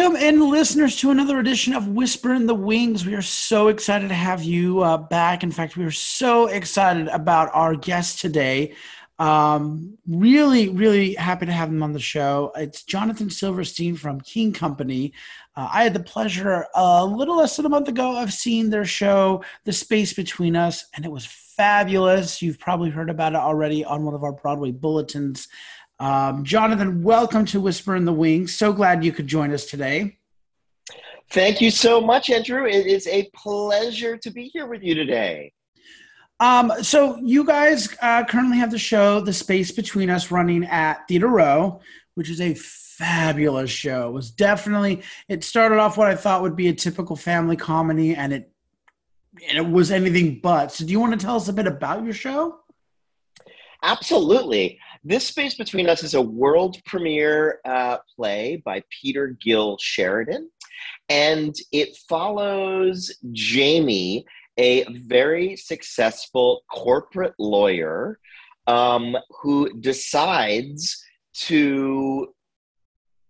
Welcome 0.00 0.16
in, 0.16 0.48
listeners, 0.48 0.96
to 1.00 1.10
another 1.10 1.40
edition 1.40 1.74
of 1.74 1.88
Whisper 1.88 2.32
in 2.32 2.46
the 2.46 2.54
Wings. 2.54 3.04
We 3.04 3.12
are 3.12 3.20
so 3.20 3.68
excited 3.68 4.08
to 4.08 4.14
have 4.14 4.42
you 4.42 4.80
uh, 4.80 4.96
back. 4.96 5.42
In 5.42 5.52
fact, 5.52 5.76
we 5.76 5.84
are 5.84 5.90
so 5.90 6.46
excited 6.46 7.08
about 7.08 7.50
our 7.52 7.74
guest 7.74 8.18
today. 8.18 8.74
Um, 9.18 9.98
really, 10.08 10.70
really 10.70 11.12
happy 11.12 11.44
to 11.44 11.52
have 11.52 11.68
him 11.68 11.82
on 11.82 11.92
the 11.92 12.00
show. 12.00 12.50
It's 12.56 12.82
Jonathan 12.82 13.28
Silverstein 13.28 13.94
from 13.94 14.22
Keen 14.22 14.54
Company. 14.54 15.12
Uh, 15.54 15.68
I 15.70 15.82
had 15.82 15.92
the 15.92 16.00
pleasure 16.00 16.64
a 16.74 17.04
little 17.04 17.36
less 17.36 17.56
than 17.56 17.66
a 17.66 17.68
month 17.68 17.88
ago 17.88 18.22
of 18.22 18.32
seeing 18.32 18.70
their 18.70 18.86
show, 18.86 19.44
The 19.66 19.72
Space 19.74 20.14
Between 20.14 20.56
Us, 20.56 20.86
and 20.96 21.04
it 21.04 21.12
was 21.12 21.26
fabulous. 21.26 22.40
You've 22.40 22.58
probably 22.58 22.88
heard 22.88 23.10
about 23.10 23.34
it 23.34 23.38
already 23.38 23.84
on 23.84 24.06
one 24.06 24.14
of 24.14 24.24
our 24.24 24.32
Broadway 24.32 24.70
bulletins. 24.70 25.46
Um, 26.00 26.44
Jonathan, 26.44 27.02
welcome 27.02 27.44
to 27.44 27.60
Whisper 27.60 27.94
in 27.94 28.06
the 28.06 28.12
Wings. 28.12 28.56
So 28.56 28.72
glad 28.72 29.04
you 29.04 29.12
could 29.12 29.26
join 29.26 29.52
us 29.52 29.66
today. 29.66 30.16
Thank 31.30 31.60
you 31.60 31.70
so 31.70 32.00
much, 32.00 32.30
Andrew. 32.30 32.64
It 32.64 32.86
is 32.86 33.06
a 33.06 33.28
pleasure 33.34 34.16
to 34.16 34.30
be 34.30 34.44
here 34.44 34.66
with 34.66 34.82
you 34.82 34.94
today. 34.94 35.52
Um, 36.40 36.72
so 36.80 37.18
you 37.18 37.44
guys 37.44 37.94
uh, 38.00 38.24
currently 38.24 38.56
have 38.56 38.70
the 38.70 38.78
show 38.78 39.20
"The 39.20 39.34
Space 39.34 39.72
Between 39.72 40.08
Us" 40.08 40.30
running 40.30 40.64
at 40.64 41.06
Theater 41.06 41.28
Row, 41.28 41.82
which 42.14 42.30
is 42.30 42.40
a 42.40 42.54
fabulous 42.54 43.70
show. 43.70 44.08
It 44.08 44.12
was 44.12 44.30
definitely 44.30 45.02
it 45.28 45.44
started 45.44 45.78
off 45.78 45.98
what 45.98 46.08
I 46.08 46.14
thought 46.14 46.40
would 46.40 46.56
be 46.56 46.68
a 46.68 46.74
typical 46.74 47.14
family 47.14 47.56
comedy, 47.56 48.14
and 48.14 48.32
it 48.32 48.50
and 49.46 49.58
it 49.58 49.70
was 49.70 49.90
anything 49.90 50.40
but. 50.42 50.72
So, 50.72 50.86
do 50.86 50.92
you 50.92 50.98
want 50.98 51.12
to 51.12 51.22
tell 51.22 51.36
us 51.36 51.48
a 51.48 51.52
bit 51.52 51.66
about 51.66 52.04
your 52.04 52.14
show? 52.14 52.56
Absolutely. 53.82 54.78
This 55.02 55.26
Space 55.26 55.54
Between 55.54 55.88
Us 55.88 56.02
is 56.02 56.12
a 56.12 56.20
world 56.20 56.76
premiere 56.84 57.60
uh, 57.64 57.96
play 58.14 58.60
by 58.66 58.82
Peter 58.90 59.28
Gil-Sheridan, 59.28 60.50
and 61.08 61.54
it 61.72 61.96
follows 62.06 63.10
Jamie, 63.32 64.26
a 64.58 64.84
very 64.92 65.56
successful 65.56 66.64
corporate 66.70 67.32
lawyer 67.38 68.18
um, 68.66 69.16
who 69.40 69.72
decides 69.80 71.02
to 71.32 72.34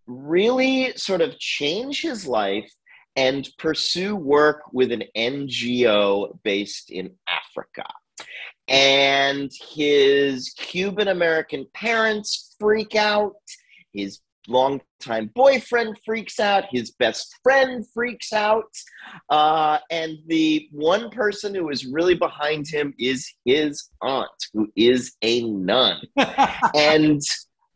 really 0.09 0.93
sort 0.97 1.21
of 1.21 1.39
change 1.39 2.03
his 2.03 2.27
life 2.27 2.69
and 3.15 3.49
pursue 3.59 4.17
work 4.17 4.63
with 4.73 4.91
an 4.91 5.05
NGO 5.17 6.37
based 6.43 6.91
in 6.91 7.13
Africa 7.29 7.87
and 8.71 9.51
his 9.75 10.55
Cuban 10.57 11.09
American 11.09 11.67
parents 11.75 12.55
freak 12.59 12.95
out. 12.95 13.35
His 13.93 14.21
longtime 14.47 15.33
boyfriend 15.35 15.99
freaks 16.05 16.39
out. 16.39 16.65
His 16.71 16.93
best 16.93 17.35
friend 17.43 17.85
freaks 17.93 18.33
out. 18.33 18.73
Uh, 19.29 19.79
and 19.91 20.19
the 20.29 20.69
one 20.71 21.11
person 21.11 21.53
who 21.53 21.69
is 21.69 21.85
really 21.85 22.15
behind 22.15 22.69
him 22.69 22.95
is 22.97 23.29
his 23.45 23.91
aunt, 24.03 24.31
who 24.55 24.71
is 24.77 25.15
a 25.23 25.43
nun. 25.43 26.01
and 26.75 27.21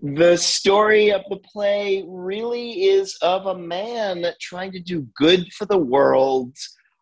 the 0.00 0.36
story 0.36 1.10
of 1.10 1.22
the 1.28 1.38
play 1.38 2.04
really 2.06 2.84
is 2.84 3.18
of 3.20 3.46
a 3.46 3.58
man 3.58 4.24
trying 4.40 4.70
to 4.72 4.80
do 4.80 5.08
good 5.16 5.52
for 5.54 5.64
the 5.64 5.78
world 5.78 6.54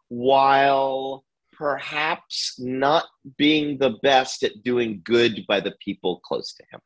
while 0.08 1.24
perhaps 1.52 2.56
not 2.58 3.04
being 3.36 3.78
the 3.78 3.98
best 4.02 4.42
at 4.42 4.62
doing 4.62 5.00
good 5.04 5.44
by 5.46 5.60
the 5.60 5.74
people 5.84 6.20
close 6.20 6.52
to 6.54 6.64
him. 6.70 6.80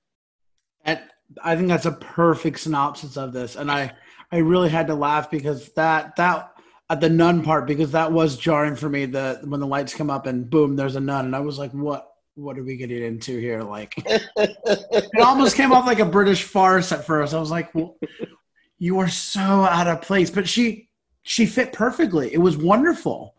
And 0.84 1.00
I 1.42 1.56
think 1.56 1.68
that's 1.68 1.86
a 1.86 1.92
perfect 1.92 2.60
synopsis 2.60 3.16
of 3.16 3.32
this. 3.32 3.56
And 3.56 3.70
I, 3.70 3.92
I 4.30 4.38
really 4.38 4.68
had 4.68 4.86
to 4.88 4.94
laugh 4.94 5.30
because 5.30 5.70
that 5.70 6.16
that 6.16 6.52
at 6.88 7.00
the 7.00 7.08
nun 7.08 7.42
part 7.42 7.66
because 7.66 7.92
that 7.92 8.12
was 8.12 8.36
jarring 8.36 8.76
for 8.76 8.88
me. 8.88 9.06
The 9.06 9.40
when 9.44 9.60
the 9.60 9.66
lights 9.66 9.94
come 9.94 10.10
up 10.10 10.26
and 10.26 10.48
boom, 10.48 10.76
there's 10.76 10.96
a 10.96 11.00
nun, 11.00 11.26
and 11.26 11.36
I 11.36 11.40
was 11.40 11.58
like, 11.58 11.72
what? 11.72 12.12
What 12.34 12.58
are 12.58 12.62
we 12.62 12.76
getting 12.76 13.02
into 13.02 13.38
here? 13.38 13.62
Like, 13.62 13.94
it 14.06 15.08
almost 15.18 15.56
came 15.56 15.72
off 15.72 15.86
like 15.86 16.00
a 16.00 16.04
British 16.04 16.42
farce 16.42 16.92
at 16.92 17.06
first. 17.06 17.32
I 17.32 17.40
was 17.40 17.50
like, 17.50 17.74
well, 17.74 17.96
you 18.78 18.98
are 18.98 19.08
so 19.08 19.40
out 19.40 19.86
of 19.86 20.02
place, 20.02 20.30
but 20.30 20.46
she 20.46 20.90
she 21.22 21.46
fit 21.46 21.72
perfectly. 21.72 22.32
It 22.34 22.38
was 22.38 22.58
wonderful. 22.58 23.35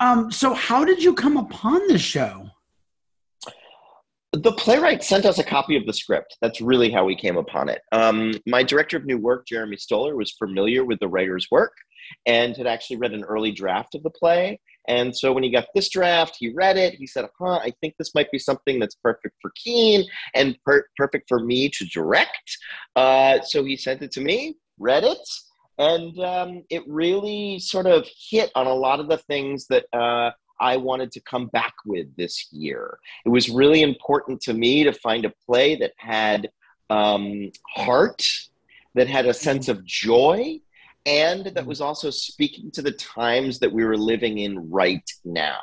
Um, 0.00 0.30
so 0.30 0.54
how 0.54 0.84
did 0.84 1.02
you 1.02 1.14
come 1.14 1.36
upon 1.36 1.86
this 1.88 2.02
show? 2.02 2.50
The 4.32 4.52
playwright 4.52 5.02
sent 5.02 5.24
us 5.24 5.38
a 5.38 5.44
copy 5.44 5.76
of 5.76 5.86
the 5.86 5.92
script. 5.92 6.36
That's 6.42 6.60
really 6.60 6.90
how 6.90 7.04
we 7.04 7.16
came 7.16 7.36
upon 7.36 7.68
it. 7.68 7.80
Um, 7.92 8.34
my 8.46 8.62
director 8.62 8.96
of 8.96 9.06
new 9.06 9.18
work, 9.18 9.46
Jeremy 9.46 9.76
Stoller, 9.76 10.16
was 10.16 10.32
familiar 10.32 10.84
with 10.84 11.00
the 11.00 11.08
writer's 11.08 11.48
work 11.50 11.72
and 12.26 12.56
had 12.56 12.66
actually 12.66 12.96
read 12.98 13.12
an 13.12 13.24
early 13.24 13.52
draft 13.52 13.94
of 13.94 14.02
the 14.02 14.10
play. 14.10 14.60
And 14.86 15.16
so 15.16 15.32
when 15.32 15.42
he 15.42 15.50
got 15.50 15.66
this 15.74 15.88
draft, 15.88 16.36
he 16.38 16.52
read 16.54 16.76
it. 16.76 16.94
He 16.94 17.06
said, 17.06 17.26
huh, 17.38 17.58
I 17.62 17.72
think 17.80 17.94
this 17.98 18.14
might 18.14 18.30
be 18.30 18.38
something 18.38 18.78
that's 18.78 18.94
perfect 18.96 19.34
for 19.42 19.50
Keen 19.62 20.04
and 20.34 20.56
per- 20.64 20.86
perfect 20.96 21.28
for 21.28 21.40
me 21.40 21.68
to 21.70 21.84
direct. 21.86 22.56
Uh, 22.96 23.40
so 23.42 23.64
he 23.64 23.76
sent 23.76 24.02
it 24.02 24.12
to 24.12 24.20
me, 24.20 24.56
read 24.78 25.04
it, 25.04 25.18
and 25.78 26.18
um, 26.20 26.64
it 26.70 26.82
really 26.86 27.58
sort 27.58 27.86
of 27.86 28.06
hit 28.16 28.50
on 28.54 28.66
a 28.66 28.74
lot 28.74 29.00
of 29.00 29.08
the 29.08 29.18
things 29.18 29.66
that 29.68 29.86
uh, 29.92 30.30
I 30.60 30.76
wanted 30.76 31.12
to 31.12 31.20
come 31.20 31.46
back 31.46 31.74
with 31.86 32.14
this 32.16 32.52
year. 32.52 32.98
It 33.24 33.28
was 33.28 33.48
really 33.48 33.82
important 33.82 34.40
to 34.42 34.54
me 34.54 34.84
to 34.84 34.92
find 34.92 35.24
a 35.24 35.32
play 35.46 35.76
that 35.76 35.92
had 35.96 36.50
um, 36.90 37.50
heart, 37.74 38.26
that 38.94 39.06
had 39.06 39.26
a 39.26 39.34
sense 39.34 39.68
of 39.68 39.84
joy, 39.84 40.60
and 41.06 41.46
that 41.46 41.64
was 41.64 41.80
also 41.80 42.10
speaking 42.10 42.70
to 42.72 42.82
the 42.82 42.92
times 42.92 43.58
that 43.60 43.72
we 43.72 43.84
were 43.84 43.96
living 43.96 44.38
in 44.38 44.68
right 44.70 45.08
now. 45.24 45.60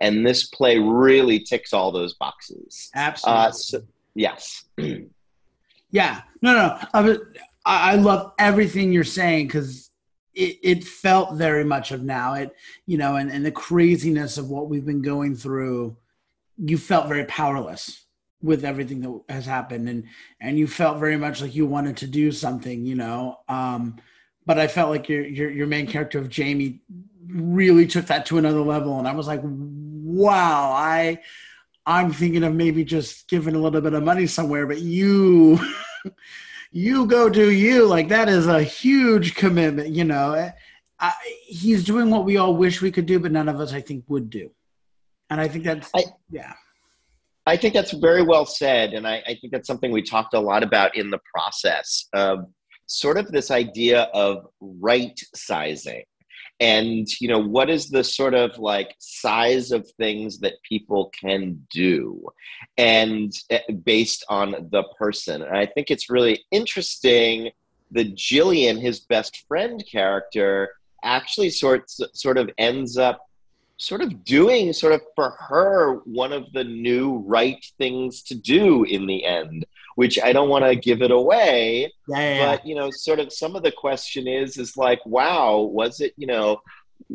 And 0.00 0.26
this 0.26 0.48
play 0.48 0.78
really 0.78 1.40
ticks 1.40 1.74
all 1.74 1.92
those 1.92 2.14
boxes. 2.14 2.90
Absolutely. 2.94 3.42
Uh, 3.42 3.50
so, 3.50 3.82
yes. 4.14 4.64
yeah. 5.90 6.22
No, 6.40 6.54
no. 6.54 6.78
I 6.94 7.02
was, 7.02 7.18
I, 7.64 7.92
I 7.92 7.94
love 7.96 8.32
everything 8.38 8.92
you're 8.92 9.04
saying 9.04 9.46
because 9.46 9.90
it, 10.34 10.58
it 10.62 10.84
felt 10.84 11.34
very 11.34 11.64
much 11.64 11.90
of 11.92 12.02
now. 12.02 12.34
It 12.34 12.54
you 12.86 12.98
know, 12.98 13.16
and, 13.16 13.30
and 13.30 13.44
the 13.44 13.52
craziness 13.52 14.38
of 14.38 14.48
what 14.48 14.68
we've 14.68 14.86
been 14.86 15.02
going 15.02 15.34
through, 15.34 15.96
you 16.56 16.78
felt 16.78 17.08
very 17.08 17.24
powerless 17.24 18.06
with 18.42 18.64
everything 18.64 19.00
that 19.00 19.34
has 19.34 19.44
happened 19.44 19.88
and 19.88 20.04
and 20.40 20.58
you 20.58 20.66
felt 20.66 20.98
very 20.98 21.16
much 21.16 21.42
like 21.42 21.54
you 21.54 21.66
wanted 21.66 21.96
to 21.96 22.06
do 22.06 22.32
something 22.32 22.86
you 22.86 22.94
know 22.94 23.38
um 23.48 23.96
but 24.46 24.58
i 24.58 24.66
felt 24.66 24.90
like 24.90 25.08
your 25.08 25.22
your, 25.26 25.50
your 25.50 25.66
main 25.66 25.86
character 25.86 26.18
of 26.18 26.28
jamie 26.28 26.80
really 27.28 27.86
took 27.86 28.06
that 28.06 28.24
to 28.24 28.38
another 28.38 28.62
level 28.62 28.98
and 28.98 29.06
i 29.06 29.12
was 29.12 29.26
like 29.26 29.40
wow 29.42 30.72
i 30.72 31.18
i'm 31.84 32.12
thinking 32.12 32.42
of 32.42 32.54
maybe 32.54 32.82
just 32.82 33.28
giving 33.28 33.54
a 33.54 33.58
little 33.58 33.80
bit 33.80 33.92
of 33.92 34.02
money 34.02 34.26
somewhere 34.26 34.66
but 34.66 34.80
you 34.80 35.58
you 36.70 37.06
go 37.06 37.28
do 37.28 37.50
you. 37.50 37.86
Like 37.86 38.08
that 38.08 38.28
is 38.28 38.46
a 38.46 38.62
huge 38.62 39.34
commitment, 39.34 39.90
you 39.90 40.04
know. 40.04 40.50
I, 40.98 41.12
he's 41.42 41.84
doing 41.84 42.10
what 42.10 42.24
we 42.24 42.36
all 42.36 42.54
wish 42.54 42.82
we 42.82 42.90
could 42.90 43.06
do, 43.06 43.18
but 43.18 43.32
none 43.32 43.48
of 43.48 43.58
us, 43.58 43.72
I 43.72 43.80
think, 43.80 44.04
would 44.08 44.30
do. 44.30 44.50
And 45.30 45.40
I 45.40 45.48
think 45.48 45.64
that's, 45.64 45.90
I, 45.94 46.04
yeah. 46.30 46.52
I 47.46 47.56
think 47.56 47.74
that's 47.74 47.92
very 47.92 48.22
well 48.22 48.44
said. 48.44 48.92
And 48.92 49.06
I, 49.06 49.22
I 49.26 49.34
think 49.40 49.52
that's 49.52 49.66
something 49.66 49.92
we 49.92 50.02
talked 50.02 50.34
a 50.34 50.40
lot 50.40 50.62
about 50.62 50.96
in 50.96 51.10
the 51.10 51.20
process 51.34 52.06
of 52.12 52.46
sort 52.86 53.16
of 53.16 53.30
this 53.32 53.50
idea 53.50 54.02
of 54.12 54.46
right 54.60 55.18
sizing 55.34 56.02
and 56.60 57.08
you 57.20 57.28
know 57.28 57.38
what 57.38 57.70
is 57.70 57.88
the 57.88 58.04
sort 58.04 58.34
of 58.34 58.58
like 58.58 58.94
size 58.98 59.72
of 59.72 59.90
things 59.92 60.38
that 60.40 60.62
people 60.68 61.10
can 61.18 61.66
do? 61.72 62.22
And 62.76 63.32
eh, 63.50 63.60
based 63.84 64.24
on 64.28 64.68
the 64.70 64.84
person. 64.98 65.42
And 65.42 65.56
i 65.56 65.66
think 65.66 65.90
it's 65.90 66.10
really 66.10 66.44
interesting 66.50 67.50
that 67.92 68.14
jillian 68.14 68.80
his 68.80 69.00
best 69.00 69.44
friend 69.48 69.82
character 69.90 70.70
actually 71.02 71.50
sorts 71.50 72.00
sort 72.14 72.38
of 72.38 72.50
ends 72.58 72.96
up 72.96 73.26
sort 73.80 74.02
of 74.02 74.24
doing 74.24 74.74
sort 74.74 74.92
of 74.92 75.00
for 75.16 75.30
her 75.38 75.94
one 76.04 76.34
of 76.34 76.52
the 76.52 76.64
new 76.64 77.16
right 77.26 77.64
things 77.78 78.22
to 78.22 78.34
do 78.34 78.84
in 78.84 79.06
the 79.06 79.24
end 79.24 79.64
which 79.94 80.18
i 80.20 80.34
don't 80.34 80.50
want 80.50 80.64
to 80.64 80.76
give 80.76 81.00
it 81.00 81.10
away 81.10 81.90
yeah, 82.06 82.56
but 82.56 82.66
you 82.66 82.74
know 82.74 82.90
sort 82.90 83.18
of 83.18 83.32
some 83.32 83.56
of 83.56 83.62
the 83.62 83.72
question 83.72 84.28
is 84.28 84.58
is 84.58 84.76
like 84.76 85.00
wow 85.06 85.60
was 85.60 86.00
it 86.00 86.12
you 86.18 86.26
know 86.26 86.60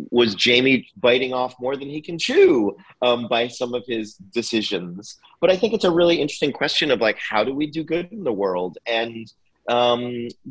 was 0.10 0.34
jamie 0.34 0.88
biting 0.98 1.34
off 1.34 1.54
more 1.60 1.76
than 1.76 1.88
he 1.88 2.02
can 2.02 2.18
chew 2.18 2.76
um, 3.04 3.28
by 3.28 3.48
some 3.48 3.74
of 3.74 3.84
his 3.88 4.16
decisions? 4.16 5.18
But 5.40 5.52
i 5.52 5.56
think 5.56 5.74
it's 5.74 5.86
a 5.86 5.92
really 5.92 6.20
interesting 6.20 6.52
question 6.52 6.90
of 6.90 7.00
like 7.00 7.18
how 7.20 7.44
do 7.44 7.54
we 7.54 7.68
do 7.68 7.84
good 7.84 8.12
in 8.12 8.24
the 8.24 8.34
world? 8.34 8.78
And 8.88 9.32
um, 9.70 10.02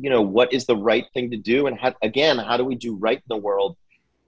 you 0.03 0.09
know 0.09 0.21
what 0.21 0.53
is 0.53 0.65
the 0.65 0.77
right 0.77 1.05
thing 1.13 1.31
to 1.31 1.37
do? 1.37 1.67
And 1.67 1.77
how, 1.77 1.93
again 2.01 2.37
how 2.37 2.57
do 2.57 2.63
we 2.63 2.75
do 2.75 2.95
right 2.95 3.17
in 3.17 3.23
the 3.27 3.37
world 3.37 3.75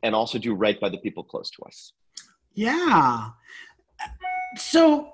and 0.07 0.15
also 0.15 0.39
do 0.39 0.53
right 0.55 0.79
by 0.79 0.89
the 0.89 0.97
people 0.97 1.23
close 1.23 1.51
to 1.51 1.61
us. 1.63 1.93
Yeah. 2.55 3.29
So, 4.55 5.13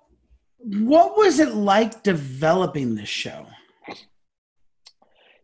what 0.59 1.17
was 1.17 1.39
it 1.39 1.55
like 1.55 2.03
developing 2.03 2.95
this 2.95 3.09
show? 3.09 3.45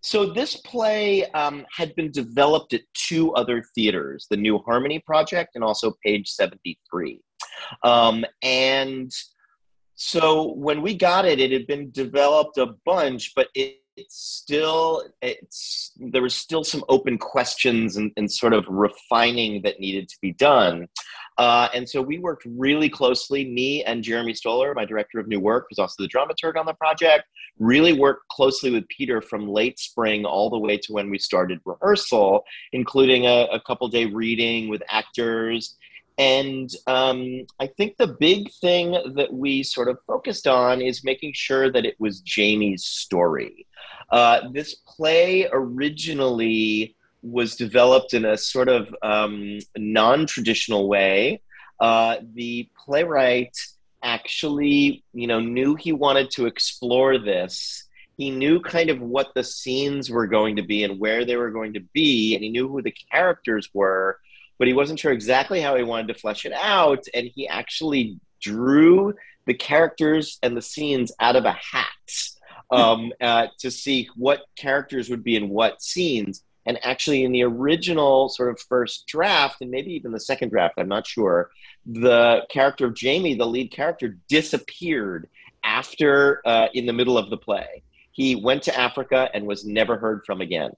So 0.02 0.32
this 0.32 0.56
play 0.56 1.30
um, 1.32 1.66
had 1.76 1.94
been 1.96 2.10
developed 2.12 2.74
at 2.74 2.82
two 2.94 3.34
other 3.34 3.64
theaters, 3.76 4.28
the 4.30 4.38
New 4.38 4.60
Harmony 4.60 5.00
Project 5.00 5.56
and 5.56 5.64
also 5.64 5.94
Page 6.06 6.30
73. 6.30 7.20
Um, 7.84 8.24
and 8.42 9.12
so 9.96 10.54
when 10.54 10.82
we 10.82 10.94
got 10.96 11.26
it, 11.26 11.42
it 11.42 11.52
had 11.52 11.68
been 11.68 11.92
developed 11.92 12.58
a 12.58 12.76
bunch, 12.86 13.34
but 13.36 13.50
it, 13.56 13.80
it's 14.00 14.18
still 14.18 15.04
it's 15.22 15.92
there 15.98 16.22
was 16.22 16.36
still 16.36 16.64
some 16.64 16.84
open 16.90 17.18
questions 17.18 17.98
and, 17.98 18.12
and 18.18 18.32
sort 18.32 18.54
of 18.54 18.66
refining 18.68 19.62
that 19.64 19.80
needed 19.80 20.08
to 20.10 20.18
be 20.22 20.34
done. 20.34 20.88
Uh, 21.38 21.70
and 21.74 21.88
so 21.88 22.02
we 22.02 22.20
worked 22.20 22.46
really 22.46 22.90
closely, 22.90 23.50
me 23.50 23.82
and 23.86 24.04
Jeremy 24.04 24.34
Stoller, 24.34 24.74
my 24.74 24.84
director 24.84 25.20
of 25.20 25.28
new 25.28 25.40
work, 25.40 25.68
who's 25.70 25.80
also 25.80 26.04
the 26.04 26.10
dramaturg 26.10 26.60
on 26.60 26.66
the 26.66 26.74
project, 26.74 27.24
really 27.60 27.94
worked 27.94 28.28
closely 28.30 28.72
with 28.72 28.86
Peter 28.90 29.22
from 29.22 29.48
late 29.48 29.80
spring 29.80 30.26
all 30.26 30.50
the 30.50 30.60
way 30.60 30.78
to 30.78 30.92
when 30.92 31.10
we 31.10 31.18
started 31.18 31.60
rehearsal, 31.64 32.44
including 32.74 33.26
a, 33.26 33.48
a 33.54 33.62
couple 33.62 33.88
day 33.88 34.06
reading 34.06 34.68
with 34.68 34.84
actors. 34.90 35.78
And 36.20 36.70
um, 36.86 37.46
I 37.62 37.68
think 37.68 37.96
the 37.96 38.18
big 38.20 38.52
thing 38.52 38.92
that 39.16 39.34
we 39.34 39.64
sort 39.64 39.88
of 39.88 40.00
focused 40.06 40.48
on 40.48 40.82
is 40.82 41.02
making 41.02 41.32
sure 41.34 41.72
that 41.72 41.86
it 41.86 41.96
was 41.98 42.20
Jamie's 42.20 42.84
story. 42.84 43.66
Uh, 44.12 44.50
this 44.52 44.76
play 44.76 45.48
originally 45.52 46.98
was 47.22 47.56
developed 47.56 48.14
in 48.14 48.26
a 48.26 48.38
sort 48.38 48.68
of 48.68 48.94
um, 49.02 49.60
non-traditional 49.78 50.90
way. 50.90 51.42
Uh, 51.80 52.18
the 52.34 52.70
playwright 52.86 53.56
actually, 54.04 55.04
you 55.14 55.28
know, 55.28 55.40
knew 55.40 55.76
he 55.76 55.94
wanted 55.94 56.32
to 56.32 56.48
explore 56.48 57.18
this. 57.18 57.88
He 58.18 58.30
knew 58.30 58.60
kind 58.60 58.90
of 58.90 59.00
what 59.00 59.34
the 59.36 59.44
scenes 59.46 60.10
were 60.10 60.28
going 60.28 60.58
to 60.58 60.64
be 60.64 60.84
and 60.84 61.00
where 61.00 61.24
they 61.24 61.38
were 61.38 61.52
going 61.52 61.74
to 61.76 61.84
be, 61.94 62.36
and 62.36 62.44
he 62.44 62.50
knew 62.50 62.68
who 62.68 62.82
the 62.82 62.96
characters 63.10 63.70
were, 63.74 64.20
but 64.60 64.68
he 64.68 64.74
wasn't 64.74 65.00
sure 65.00 65.12
exactly 65.12 65.62
how 65.62 65.76
he 65.76 65.84
wanted 65.84 66.10
to 66.10 66.20
flesh 66.20 66.46
it 66.46 66.54
out. 66.54 67.04
And 67.14 67.28
he 67.34 67.48
actually 67.48 68.20
drew 68.42 69.16
the 69.48 69.54
characters 69.56 70.38
and 70.44 70.56
the 70.56 70.62
scenes 70.62 71.12
out 71.20 71.36
of 71.36 71.46
a 71.46 71.54
hat 71.54 71.86
um, 72.70 73.12
uh, 73.20 73.48
to 73.60 73.72
see 73.72 74.10
what 74.16 74.44
characters 74.56 75.10
would 75.10 75.24
be 75.24 75.36
in 75.36 75.50
what 75.50 75.82
scenes 75.82 76.44
and 76.70 76.78
actually, 76.86 77.24
in 77.24 77.32
the 77.32 77.44
original 77.44 78.30
sort 78.30 78.50
of 78.50 78.60
first 78.60 79.08
draft, 79.08 79.62
and 79.62 79.72
maybe 79.72 79.92
even 79.94 80.12
the 80.12 80.20
second 80.20 80.50
draft, 80.50 80.76
I'm 80.78 80.88
not 80.88 81.08
sure, 81.08 81.50
the 81.84 82.46
character 82.52 82.86
of 82.86 82.94
Jamie, 82.94 83.34
the 83.34 83.48
lead 83.48 83.72
character, 83.72 84.18
disappeared 84.28 85.30
after 85.64 86.44
uh, 86.46 86.68
in 86.76 86.86
the 86.86 86.94
middle 86.94 87.18
of 87.18 87.32
the 87.32 87.38
play. 87.38 87.82
He 88.12 88.36
went 88.36 88.62
to 88.64 88.80
Africa 88.80 89.32
and 89.34 89.48
was 89.48 89.66
never 89.66 89.98
heard 89.98 90.22
from 90.28 90.42
again. 90.42 90.72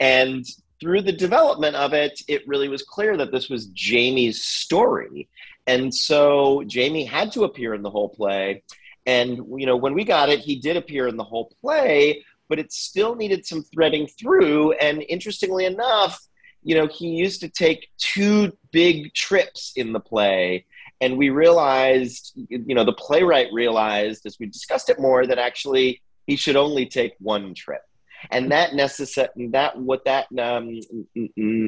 And 0.00 0.44
through 0.82 1.00
the 1.00 1.12
development 1.12 1.76
of 1.76 1.92
it, 1.92 2.20
it 2.26 2.46
really 2.48 2.68
was 2.68 2.82
clear 2.82 3.16
that 3.16 3.30
this 3.30 3.48
was 3.48 3.66
Jamie's 3.66 4.42
story. 4.42 5.28
And 5.68 5.94
so 5.94 6.64
Jamie 6.66 7.04
had 7.04 7.30
to 7.32 7.44
appear 7.44 7.72
in 7.72 7.82
the 7.82 7.90
whole 7.90 8.08
play. 8.08 8.64
And, 9.06 9.36
you 9.56 9.64
know, 9.64 9.76
when 9.76 9.94
we 9.94 10.04
got 10.04 10.28
it, 10.28 10.40
he 10.40 10.56
did 10.56 10.76
appear 10.76 11.06
in 11.06 11.16
the 11.16 11.22
whole 11.22 11.52
play, 11.60 12.24
but 12.48 12.58
it 12.58 12.72
still 12.72 13.14
needed 13.14 13.46
some 13.46 13.62
threading 13.62 14.08
through. 14.08 14.72
And 14.72 15.04
interestingly 15.08 15.66
enough, 15.66 16.20
you 16.64 16.74
know, 16.74 16.88
he 16.88 17.10
used 17.10 17.40
to 17.42 17.48
take 17.48 17.88
two 17.96 18.52
big 18.72 19.14
trips 19.14 19.72
in 19.76 19.92
the 19.92 20.00
play. 20.00 20.66
And 21.00 21.16
we 21.16 21.30
realized, 21.30 22.32
you 22.34 22.74
know, 22.74 22.84
the 22.84 22.92
playwright 22.92 23.52
realized 23.52 24.26
as 24.26 24.36
we 24.40 24.46
discussed 24.46 24.90
it 24.90 24.98
more 24.98 25.28
that 25.28 25.38
actually 25.38 26.02
he 26.26 26.34
should 26.34 26.56
only 26.56 26.86
take 26.86 27.14
one 27.20 27.54
trip. 27.54 27.82
And 28.30 28.50
that 28.52 28.74
necessary 28.74 29.28
that 29.50 29.78
what 29.78 30.04
that 30.04 30.26
um, 30.38 30.80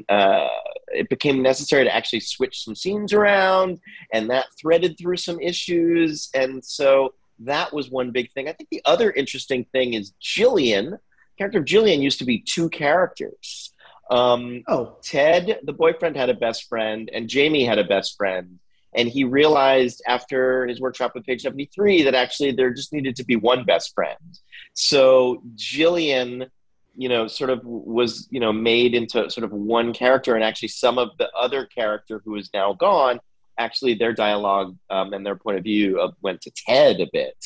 uh, 0.08 0.48
it 0.88 1.08
became 1.08 1.42
necessary 1.42 1.84
to 1.84 1.94
actually 1.94 2.20
switch 2.20 2.64
some 2.64 2.74
scenes 2.74 3.12
around, 3.12 3.80
and 4.12 4.30
that 4.30 4.46
threaded 4.60 4.96
through 4.98 5.16
some 5.16 5.40
issues. 5.40 6.30
And 6.34 6.64
so 6.64 7.14
that 7.40 7.72
was 7.72 7.90
one 7.90 8.10
big 8.10 8.32
thing. 8.32 8.48
I 8.48 8.52
think 8.52 8.68
the 8.70 8.82
other 8.84 9.10
interesting 9.10 9.66
thing 9.72 9.94
is 9.94 10.12
Jillian. 10.22 10.98
Character 11.36 11.58
of 11.58 11.64
Jillian 11.64 12.00
used 12.00 12.20
to 12.20 12.24
be 12.24 12.38
two 12.38 12.68
characters. 12.70 13.72
Um, 14.10 14.62
oh, 14.68 14.98
Ted, 15.02 15.60
the 15.64 15.72
boyfriend, 15.72 16.16
had 16.16 16.30
a 16.30 16.34
best 16.34 16.68
friend, 16.68 17.10
and 17.12 17.28
Jamie 17.28 17.64
had 17.64 17.78
a 17.78 17.84
best 17.84 18.16
friend. 18.16 18.58
And 18.94 19.08
he 19.08 19.24
realized 19.24 20.02
after 20.06 20.66
his 20.66 20.80
workshop 20.80 21.12
with 21.14 21.26
Page 21.26 21.42
73 21.42 22.02
that 22.02 22.14
actually 22.14 22.52
there 22.52 22.72
just 22.72 22.92
needed 22.92 23.16
to 23.16 23.24
be 23.24 23.36
one 23.36 23.64
best 23.64 23.94
friend. 23.94 24.38
So 24.74 25.42
Jillian, 25.56 26.48
you 26.96 27.08
know, 27.08 27.26
sort 27.26 27.50
of 27.50 27.64
was, 27.64 28.28
you 28.30 28.40
know, 28.40 28.52
made 28.52 28.94
into 28.94 29.28
sort 29.30 29.44
of 29.44 29.52
one 29.52 29.92
character, 29.92 30.34
and 30.34 30.44
actually 30.44 30.68
some 30.68 30.98
of 30.98 31.10
the 31.18 31.28
other 31.32 31.66
character 31.66 32.22
who 32.24 32.36
is 32.36 32.50
now 32.54 32.72
gone 32.72 33.20
actually 33.58 33.94
their 33.94 34.12
dialogue 34.12 34.76
um, 34.90 35.12
and 35.12 35.24
their 35.24 35.36
point 35.36 35.56
of 35.58 35.64
view 35.64 36.00
of, 36.00 36.14
went 36.22 36.40
to 36.42 36.50
Ted 36.66 37.00
a 37.00 37.06
bit. 37.12 37.36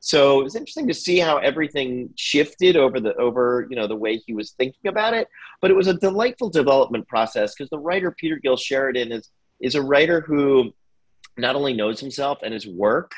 So 0.00 0.40
it 0.40 0.44
was 0.44 0.54
interesting 0.54 0.86
to 0.88 0.94
see 0.94 1.18
how 1.18 1.38
everything 1.38 2.10
shifted 2.16 2.76
over 2.76 3.00
the 3.00 3.14
over 3.16 3.66
you 3.68 3.76
know 3.76 3.88
the 3.88 3.96
way 3.96 4.16
he 4.26 4.32
was 4.32 4.52
thinking 4.52 4.88
about 4.88 5.14
it. 5.14 5.28
But 5.60 5.70
it 5.70 5.74
was 5.74 5.88
a 5.88 5.94
delightful 5.94 6.50
development 6.50 7.08
process 7.08 7.54
because 7.54 7.70
the 7.70 7.78
writer 7.78 8.12
Peter 8.12 8.36
Gil-Sheridan 8.36 9.10
is 9.10 9.30
is 9.60 9.74
a 9.74 9.82
writer 9.82 10.20
who 10.20 10.72
not 11.38 11.56
only 11.56 11.72
knows 11.72 12.00
himself 12.00 12.38
and 12.42 12.52
his 12.52 12.66
work, 12.66 13.12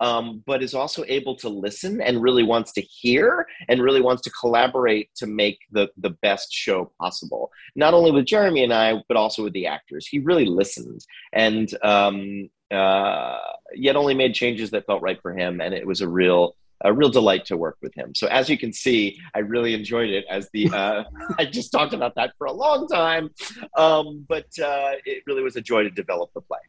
um, 0.00 0.42
but 0.46 0.62
is 0.62 0.74
also 0.74 1.04
able 1.08 1.34
to 1.36 1.48
listen 1.48 2.00
and 2.00 2.22
really 2.22 2.42
wants 2.42 2.72
to 2.72 2.80
hear 2.80 3.46
and 3.68 3.82
really 3.82 4.00
wants 4.00 4.22
to 4.22 4.30
collaborate 4.30 5.10
to 5.16 5.26
make 5.26 5.58
the, 5.72 5.88
the 5.96 6.10
best 6.10 6.52
show 6.52 6.92
possible. 7.00 7.50
Not 7.74 7.94
only 7.94 8.10
with 8.10 8.26
Jeremy 8.26 8.62
and 8.64 8.72
I, 8.72 9.02
but 9.08 9.16
also 9.16 9.44
with 9.44 9.52
the 9.52 9.66
actors. 9.66 10.06
He 10.06 10.20
really 10.20 10.44
listened 10.44 11.04
and 11.32 11.72
um, 11.82 12.48
uh, 12.70 13.38
yet 13.74 13.96
only 13.96 14.14
made 14.14 14.34
changes 14.34 14.70
that 14.70 14.86
felt 14.86 15.02
right 15.02 15.20
for 15.20 15.36
him. 15.36 15.60
And 15.60 15.74
it 15.74 15.86
was 15.86 16.00
a 16.00 16.08
real 16.08 16.54
a 16.84 16.92
real 16.92 17.08
delight 17.08 17.44
to 17.44 17.56
work 17.56 17.76
with 17.82 17.92
him. 17.96 18.14
So 18.14 18.28
as 18.28 18.48
you 18.48 18.56
can 18.56 18.72
see, 18.72 19.18
I 19.34 19.40
really 19.40 19.74
enjoyed 19.74 20.10
it. 20.10 20.24
As 20.30 20.48
the 20.52 20.70
uh, 20.70 21.02
I 21.38 21.44
just 21.44 21.72
talked 21.72 21.92
about 21.92 22.14
that 22.14 22.34
for 22.38 22.46
a 22.46 22.52
long 22.52 22.86
time, 22.86 23.30
um, 23.76 24.24
but 24.28 24.46
uh, 24.62 24.92
it 25.04 25.24
really 25.26 25.42
was 25.42 25.56
a 25.56 25.60
joy 25.60 25.82
to 25.82 25.90
develop 25.90 26.30
the 26.34 26.40
play. 26.40 26.60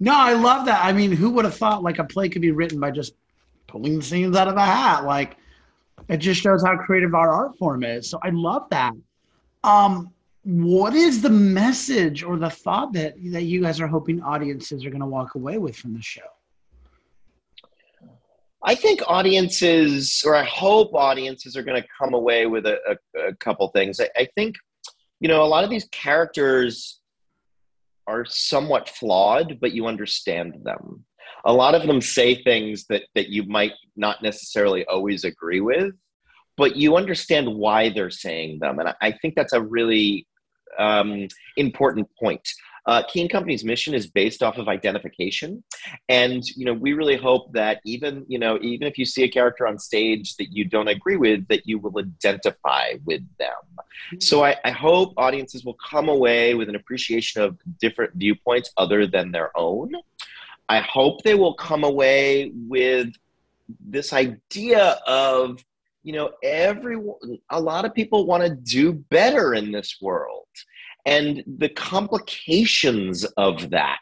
No, 0.00 0.14
I 0.14 0.34
love 0.34 0.66
that. 0.66 0.84
I 0.84 0.92
mean, 0.92 1.10
who 1.12 1.30
would 1.30 1.44
have 1.44 1.56
thought 1.56 1.82
like 1.82 1.98
a 1.98 2.04
play 2.04 2.28
could 2.28 2.42
be 2.42 2.52
written 2.52 2.78
by 2.78 2.90
just 2.90 3.14
pulling 3.66 3.96
the 3.96 4.04
scenes 4.04 4.36
out 4.36 4.48
of 4.48 4.56
a 4.56 4.64
hat? 4.64 5.04
Like, 5.04 5.36
it 6.08 6.18
just 6.18 6.40
shows 6.40 6.64
how 6.64 6.76
creative 6.76 7.14
our 7.14 7.30
art 7.30 7.56
form 7.58 7.82
is. 7.84 8.08
So 8.08 8.18
I 8.22 8.30
love 8.30 8.68
that. 8.70 8.94
Um, 9.64 10.12
what 10.44 10.94
is 10.94 11.20
the 11.20 11.30
message 11.30 12.22
or 12.22 12.38
the 12.38 12.48
thought 12.48 12.92
that 12.92 13.14
that 13.32 13.42
you 13.42 13.60
guys 13.60 13.80
are 13.80 13.88
hoping 13.88 14.22
audiences 14.22 14.86
are 14.86 14.90
going 14.90 15.00
to 15.00 15.06
walk 15.06 15.34
away 15.34 15.58
with 15.58 15.76
from 15.76 15.94
the 15.94 16.02
show? 16.02 16.22
I 18.62 18.74
think 18.74 19.02
audiences, 19.06 20.22
or 20.24 20.34
I 20.34 20.44
hope 20.44 20.94
audiences, 20.94 21.56
are 21.56 21.62
going 21.62 21.80
to 21.80 21.88
come 21.98 22.14
away 22.14 22.46
with 22.46 22.66
a, 22.66 22.78
a, 23.16 23.28
a 23.28 23.34
couple 23.34 23.68
things. 23.68 24.00
I, 24.00 24.08
I 24.16 24.28
think, 24.34 24.56
you 25.20 25.28
know, 25.28 25.42
a 25.42 25.46
lot 25.46 25.64
of 25.64 25.70
these 25.70 25.86
characters 25.90 26.97
are 28.08 28.24
somewhat 28.24 28.88
flawed, 28.88 29.58
but 29.60 29.72
you 29.72 29.86
understand 29.86 30.54
them. 30.64 31.04
A 31.44 31.52
lot 31.52 31.74
of 31.74 31.86
them 31.86 32.00
say 32.00 32.42
things 32.42 32.86
that, 32.88 33.02
that 33.14 33.28
you 33.28 33.44
might 33.44 33.72
not 33.96 34.22
necessarily 34.22 34.84
always 34.86 35.24
agree 35.24 35.60
with, 35.60 35.92
but 36.56 36.74
you 36.74 36.96
understand 36.96 37.54
why 37.54 37.90
they're 37.90 38.10
saying 38.10 38.58
them. 38.60 38.78
And 38.78 38.88
I, 38.88 38.94
I 39.02 39.12
think 39.12 39.34
that's 39.36 39.52
a 39.52 39.60
really 39.60 40.26
um, 40.78 41.28
important 41.56 42.08
point. 42.20 42.48
Uh, 42.86 43.02
Keen 43.08 43.28
Company's 43.28 43.64
mission 43.64 43.94
is 43.94 44.06
based 44.06 44.42
off 44.42 44.58
of 44.58 44.68
identification, 44.68 45.62
and 46.08 46.46
you 46.56 46.64
know 46.64 46.72
we 46.72 46.92
really 46.92 47.16
hope 47.16 47.52
that 47.52 47.80
even 47.84 48.24
you 48.28 48.38
know 48.38 48.58
even 48.62 48.86
if 48.86 48.98
you 48.98 49.04
see 49.04 49.24
a 49.24 49.28
character 49.28 49.66
on 49.66 49.78
stage 49.78 50.36
that 50.36 50.52
you 50.52 50.64
don't 50.64 50.88
agree 50.88 51.16
with, 51.16 51.46
that 51.48 51.66
you 51.66 51.78
will 51.78 51.98
identify 51.98 52.94
with 53.04 53.22
them. 53.38 53.48
Mm-hmm. 53.76 54.20
So 54.20 54.44
I, 54.44 54.56
I 54.64 54.70
hope 54.70 55.14
audiences 55.16 55.64
will 55.64 55.76
come 55.90 56.08
away 56.08 56.54
with 56.54 56.68
an 56.68 56.76
appreciation 56.76 57.42
of 57.42 57.58
different 57.80 58.14
viewpoints 58.14 58.70
other 58.76 59.06
than 59.06 59.32
their 59.32 59.56
own. 59.56 59.92
I 60.68 60.80
hope 60.80 61.22
they 61.22 61.34
will 61.34 61.54
come 61.54 61.84
away 61.84 62.52
with 62.54 63.12
this 63.80 64.12
idea 64.12 64.98
of 65.06 65.64
you 66.02 66.12
know 66.12 66.30
everyone 66.42 67.16
a 67.50 67.60
lot 67.60 67.84
of 67.84 67.94
people 67.94 68.26
want 68.26 68.42
to 68.42 68.50
do 68.50 68.92
better 68.92 69.54
in 69.54 69.72
this 69.72 69.98
world 70.00 70.47
and 71.06 71.42
the 71.46 71.68
complications 71.68 73.24
of 73.36 73.70
that 73.70 73.98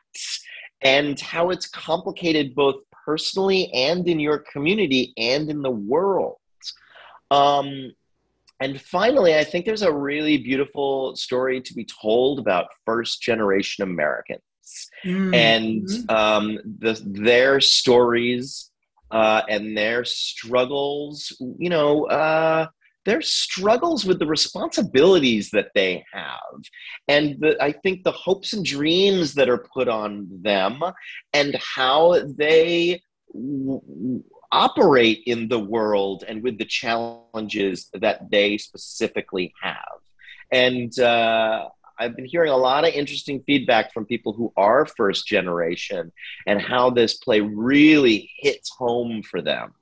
and 0.83 1.19
how 1.21 1.51
it's 1.51 1.69
complicated 1.69 2.55
both 2.55 2.77
personally 3.05 3.73
and 3.73 4.09
in 4.09 4.19
your 4.19 4.39
community 4.39 5.13
and 5.17 5.51
in 5.51 5.63
the 5.63 5.71
world. 5.71 6.37
Um, 7.31 7.93
and 8.61 8.81
finally, 8.81 9.37
I 9.37 9.45
think 9.45 9.67
there's 9.67 9.83
a 9.83 9.93
really 9.93 10.39
beautiful 10.39 11.15
story 11.15 11.61
to 11.61 11.75
be 11.75 11.85
told 11.85 12.39
about 12.39 12.67
first 12.87 13.21
generation 13.21 13.85
Americans 13.85 14.41
mm-hmm. 15.05 15.35
and 15.35 15.89
um, 16.09 16.59
the, 16.79 17.01
their 17.05 17.61
stories 17.61 18.71
uh, 19.11 19.43
and 19.49 19.77
their 19.77 20.05
struggles, 20.05 21.37
you 21.59 21.69
know, 21.71 22.07
uh, 22.07 22.67
their 23.07 23.23
struggles 23.23 24.05
with 24.05 24.19
the 24.19 24.27
responsibilities 24.27 25.51
that 25.51 25.69
they 25.75 26.05
have 26.13 26.61
and 27.09 27.41
the, 27.41 27.57
i 27.63 27.73
think 27.73 28.03
the 28.03 28.13
hopes 28.13 28.53
and 28.53 28.65
dreams 28.65 29.35
that 29.35 29.49
are 29.49 29.67
put 29.73 29.89
on 29.89 30.29
them 30.43 30.83
and 31.33 31.57
how 31.57 32.21
they 32.37 33.01
w- 33.33 34.23
operate 34.53 35.23
in 35.27 35.49
the 35.49 35.59
world 35.59 36.25
and 36.29 36.43
with 36.43 36.59
the 36.59 36.65
challenges 36.65 37.89
that 37.95 38.31
they 38.31 38.59
specifically 38.59 39.53
have 39.63 40.01
and 40.53 40.99
uh, 41.01 41.69
I've 41.99 42.15
been 42.15 42.27
hearing 42.27 42.53
a 42.53 42.57
lot 42.57 42.87
of 42.87 42.93
interesting 42.93 43.43
feedback 43.47 43.93
from 43.93 44.05
people 44.05 44.33
who 44.33 44.53
are 44.57 44.87
first 44.87 45.27
generation 45.27 46.13
and 46.47 46.61
how 46.61 46.91
this 46.91 47.15
play 47.15 47.41
really 47.41 48.31
hits 48.39 48.71
home 48.71 49.23
for 49.23 49.41
them. 49.41 49.73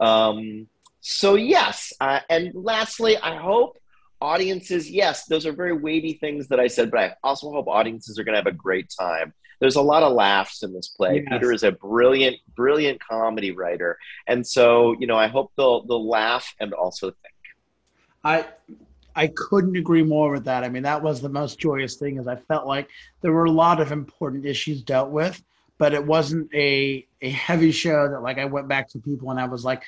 Um, 0.00 0.66
so, 1.00 1.34
yes. 1.34 1.92
Uh, 2.00 2.20
and 2.28 2.52
lastly, 2.54 3.16
I 3.16 3.36
hope 3.36 3.78
audiences, 4.20 4.90
yes, 4.90 5.26
those 5.26 5.46
are 5.46 5.52
very 5.52 5.72
weighty 5.72 6.14
things 6.14 6.48
that 6.48 6.60
I 6.60 6.66
said, 6.66 6.90
but 6.90 7.00
I 7.00 7.14
also 7.22 7.50
hope 7.50 7.68
audiences 7.68 8.18
are 8.18 8.24
going 8.24 8.34
to 8.34 8.38
have 8.38 8.46
a 8.46 8.52
great 8.52 8.92
time. 8.98 9.32
There's 9.60 9.76
a 9.76 9.82
lot 9.82 10.02
of 10.02 10.12
laughs 10.12 10.62
in 10.62 10.72
this 10.72 10.88
play. 10.88 11.16
Yes. 11.16 11.24
Peter 11.30 11.52
is 11.52 11.62
a 11.62 11.72
brilliant, 11.72 12.36
brilliant 12.54 13.00
comedy 13.00 13.50
writer. 13.50 13.98
And 14.26 14.46
so, 14.46 14.96
you 14.98 15.06
know, 15.06 15.16
I 15.16 15.26
hope 15.26 15.52
they'll, 15.56 15.84
they'll 15.84 16.08
laugh 16.08 16.54
and 16.60 16.72
also 16.72 17.10
think. 17.10 17.34
I 18.24 18.46
I 19.16 19.26
couldn't 19.28 19.76
agree 19.76 20.02
more 20.02 20.30
with 20.30 20.44
that. 20.44 20.64
I 20.64 20.68
mean, 20.68 20.84
that 20.84 21.02
was 21.02 21.20
the 21.20 21.28
most 21.28 21.58
joyous 21.58 21.96
thing 21.96 22.18
is 22.18 22.28
I 22.28 22.36
felt 22.36 22.66
like 22.66 22.88
there 23.22 23.32
were 23.32 23.46
a 23.46 23.50
lot 23.50 23.80
of 23.80 23.92
important 23.92 24.46
issues 24.46 24.82
dealt 24.82 25.10
with, 25.10 25.42
but 25.78 25.92
it 25.94 26.04
wasn't 26.04 26.52
a 26.54 27.06
a 27.20 27.30
heavy 27.30 27.72
show 27.72 28.08
that 28.08 28.22
like 28.22 28.38
I 28.38 28.44
went 28.44 28.68
back 28.68 28.88
to 28.90 28.98
people 28.98 29.30
and 29.30 29.40
I 29.40 29.46
was 29.46 29.64
like, 29.64 29.82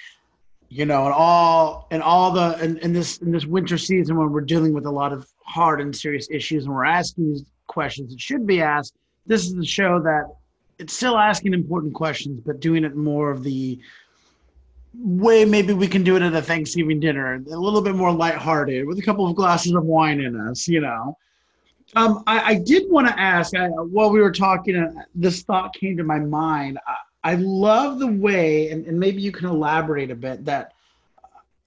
you 0.72 0.86
know, 0.86 1.04
and 1.04 1.12
all 1.12 1.86
and 1.90 2.02
all 2.02 2.30
the 2.30 2.58
in, 2.64 2.78
in 2.78 2.92
this 2.94 3.18
in 3.18 3.30
this 3.30 3.44
winter 3.44 3.76
season 3.76 4.16
when 4.16 4.32
we're 4.32 4.40
dealing 4.40 4.72
with 4.72 4.86
a 4.86 4.90
lot 4.90 5.12
of 5.12 5.28
hard 5.44 5.82
and 5.82 5.94
serious 5.94 6.28
issues 6.30 6.64
and 6.64 6.74
we're 6.74 6.86
asking 6.86 7.28
these 7.28 7.44
questions 7.66 8.10
that 8.10 8.20
should 8.20 8.46
be 8.46 8.62
asked, 8.62 8.94
this 9.26 9.44
is 9.44 9.54
the 9.54 9.66
show 9.66 10.00
that 10.00 10.34
it's 10.78 10.94
still 10.94 11.18
asking 11.18 11.52
important 11.52 11.92
questions, 11.92 12.40
but 12.40 12.58
doing 12.58 12.84
it 12.84 12.96
more 12.96 13.30
of 13.30 13.42
the 13.42 13.78
way 14.94 15.44
maybe 15.44 15.74
we 15.74 15.86
can 15.86 16.02
do 16.02 16.16
it 16.16 16.22
at 16.22 16.32
a 16.34 16.40
Thanksgiving 16.40 17.00
dinner, 17.00 17.34
a 17.34 17.38
little 17.38 17.82
bit 17.82 17.94
more 17.94 18.12
lighthearted 18.12 18.86
with 18.86 18.98
a 18.98 19.02
couple 19.02 19.26
of 19.26 19.36
glasses 19.36 19.74
of 19.74 19.84
wine 19.84 20.20
in 20.20 20.40
us, 20.40 20.66
you 20.66 20.80
know. 20.80 21.16
Um, 21.96 22.22
I, 22.26 22.40
I, 22.40 22.54
did 22.54 22.90
want 22.90 23.08
to 23.08 23.20
ask 23.20 23.54
I, 23.54 23.66
while 23.66 24.10
we 24.10 24.20
were 24.20 24.32
talking, 24.32 24.76
uh, 24.76 24.90
this 25.14 25.42
thought 25.42 25.74
came 25.74 25.98
to 25.98 26.04
my 26.04 26.18
mind. 26.18 26.78
I 27.24 27.34
love 27.34 27.98
the 27.98 28.08
way, 28.08 28.70
and, 28.70 28.84
and, 28.86 28.98
maybe 28.98 29.22
you 29.22 29.30
can 29.30 29.46
elaborate 29.46 30.10
a 30.10 30.16
bit, 30.16 30.44
that 30.46 30.72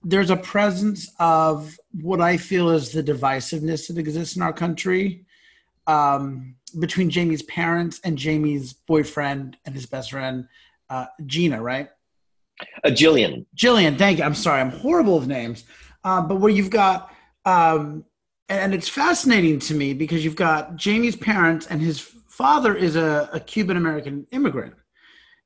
there's 0.03 0.29
a 0.29 0.35
presence 0.35 1.11
of 1.19 1.79
what 2.01 2.19
I 2.19 2.37
feel 2.37 2.69
is 2.69 2.91
the 2.91 3.01
divisiveness 3.01 3.87
that 3.87 3.97
exists 3.97 4.35
in 4.35 4.41
our 4.41 4.53
country 4.53 5.25
um, 5.87 6.55
between 6.79 7.09
Jamie's 7.09 7.43
parents 7.43 8.01
and 8.03 8.17
Jamie's 8.17 8.73
boyfriend 8.73 9.57
and 9.65 9.73
his 9.73 9.85
best 9.85 10.11
friend, 10.11 10.47
uh, 10.89 11.05
Gina, 11.25 11.61
right? 11.61 11.89
Uh, 12.83 12.89
Jillian. 12.89 13.45
Jillian, 13.55 13.97
thank 13.97 14.19
you. 14.19 14.23
I'm 14.23 14.35
sorry, 14.35 14.61
I'm 14.61 14.71
horrible 14.71 15.19
with 15.19 15.27
names. 15.27 15.63
Uh, 16.03 16.21
but 16.21 16.35
where 16.35 16.51
you've 16.51 16.69
got, 16.69 17.11
um, 17.45 18.05
and 18.49 18.73
it's 18.73 18.89
fascinating 18.89 19.59
to 19.59 19.73
me 19.73 19.93
because 19.93 20.23
you've 20.23 20.35
got 20.35 20.75
Jamie's 20.75 21.15
parents 21.15 21.67
and 21.67 21.81
his 21.81 21.99
father 21.99 22.75
is 22.75 22.95
a, 22.95 23.29
a 23.33 23.39
Cuban 23.39 23.77
American 23.77 24.27
immigrant, 24.31 24.75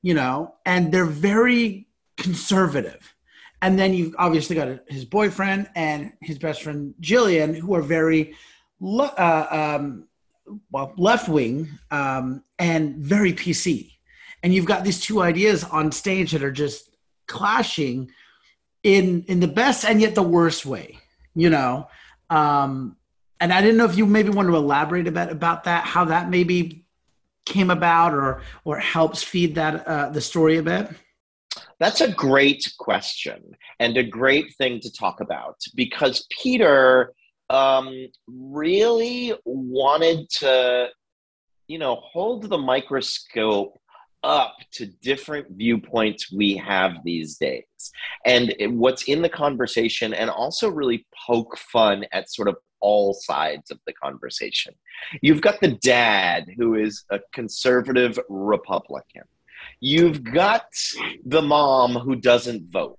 you 0.02 0.14
know, 0.14 0.56
and 0.66 0.92
they're 0.92 1.06
very 1.06 1.88
conservative. 2.18 3.16
And 3.62 3.78
then 3.78 3.94
you've 3.94 4.16
obviously 4.18 4.56
got 4.56 4.80
his 4.88 5.04
boyfriend 5.04 5.70
and 5.76 6.14
his 6.22 6.40
best 6.40 6.64
friend 6.64 6.94
Jillian, 7.02 7.56
who 7.56 7.76
are 7.76 7.82
very 7.82 8.36
uh, 8.82 9.46
um, 9.78 10.06
well 10.72 10.94
left 10.98 11.28
wing 11.28 11.68
um, 11.92 12.44
and 12.58 12.96
very 12.98 13.34
PC. 13.34 13.92
And 14.42 14.54
you've 14.54 14.66
got 14.66 14.86
these 14.86 15.02
two 15.02 15.22
ideas 15.22 15.66
on 15.66 15.92
stage 15.92 16.32
that 16.32 16.44
are 16.44 16.52
just 16.52 16.90
clashing 17.28 18.12
in 18.84 19.24
in 19.28 19.40
the 19.40 19.48
best 19.48 19.86
and 19.86 20.02
yet 20.02 20.16
the 20.16 20.24
worst 20.24 20.66
way 20.66 20.98
you 21.36 21.50
know 21.50 21.88
um 22.30 22.96
and 23.40 23.52
i 23.52 23.62
didn't 23.62 23.78
know 23.78 23.86
if 23.86 23.98
you 23.98 24.06
maybe 24.06 24.30
want 24.30 24.48
to 24.48 24.56
elaborate 24.56 25.08
a 25.08 25.12
bit 25.12 25.30
about 25.30 25.66
that 25.66 25.84
how 25.84 26.06
that 26.06 26.30
maybe 26.30 26.79
came 27.46 27.70
about 27.70 28.14
or 28.14 28.42
or 28.64 28.78
helps 28.78 29.24
feed 29.24 29.56
that 29.56 29.88
uh, 29.88 30.10
the 30.10 30.22
story 30.22 30.58
a 30.58 30.64
bit? 30.64 30.90
That's 31.80 32.02
a 32.02 32.12
great 32.12 32.72
question 32.78 33.56
and 33.80 33.98
a 33.98 34.04
great 34.04 34.54
thing 34.58 34.80
to 34.82 34.92
talk 34.92 35.22
about 35.22 35.56
because 35.76 36.28
peter 36.42 37.14
um, 37.50 38.08
really 38.28 39.34
wanted 39.46 40.30
to 40.30 40.90
you 41.68 41.80
know 41.80 41.96
hold 41.96 42.50
the 42.50 42.58
microscope 42.58 43.80
up 44.24 44.56
to 44.74 44.86
different 45.02 45.48
viewpoints 45.52 46.32
we 46.32 46.56
have 46.58 46.98
these 47.04 47.38
days. 47.38 47.64
And 48.26 48.54
what's 48.78 49.04
in 49.04 49.22
the 49.22 49.30
conversation 49.30 50.14
and 50.14 50.30
also 50.30 50.70
really 50.70 51.06
poke 51.28 51.58
fun 51.58 52.06
at 52.12 52.32
sort 52.32 52.48
of 52.48 52.58
all 52.82 53.14
sides 53.14 53.72
of 53.72 53.80
the 53.86 53.94
conversation. 53.94 54.74
You've 55.22 55.42
got 55.42 55.60
the 55.62 55.74
dad 55.74 56.48
who 56.58 56.76
is 56.76 57.04
a 57.10 57.20
conservative 57.34 58.20
Republican. 58.30 59.24
You've 59.80 60.24
got 60.24 60.68
the 61.26 61.42
mom 61.42 61.94
who 61.94 62.16
doesn't 62.16 62.72
vote. 62.72 62.98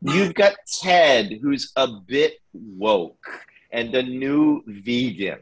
You've 0.00 0.34
got 0.34 0.54
Ted 0.80 1.38
who's 1.42 1.72
a 1.76 1.86
bit 1.86 2.34
woke 2.52 3.46
and 3.70 3.94
a 3.94 4.02
new 4.02 4.62
vegan, 4.66 5.40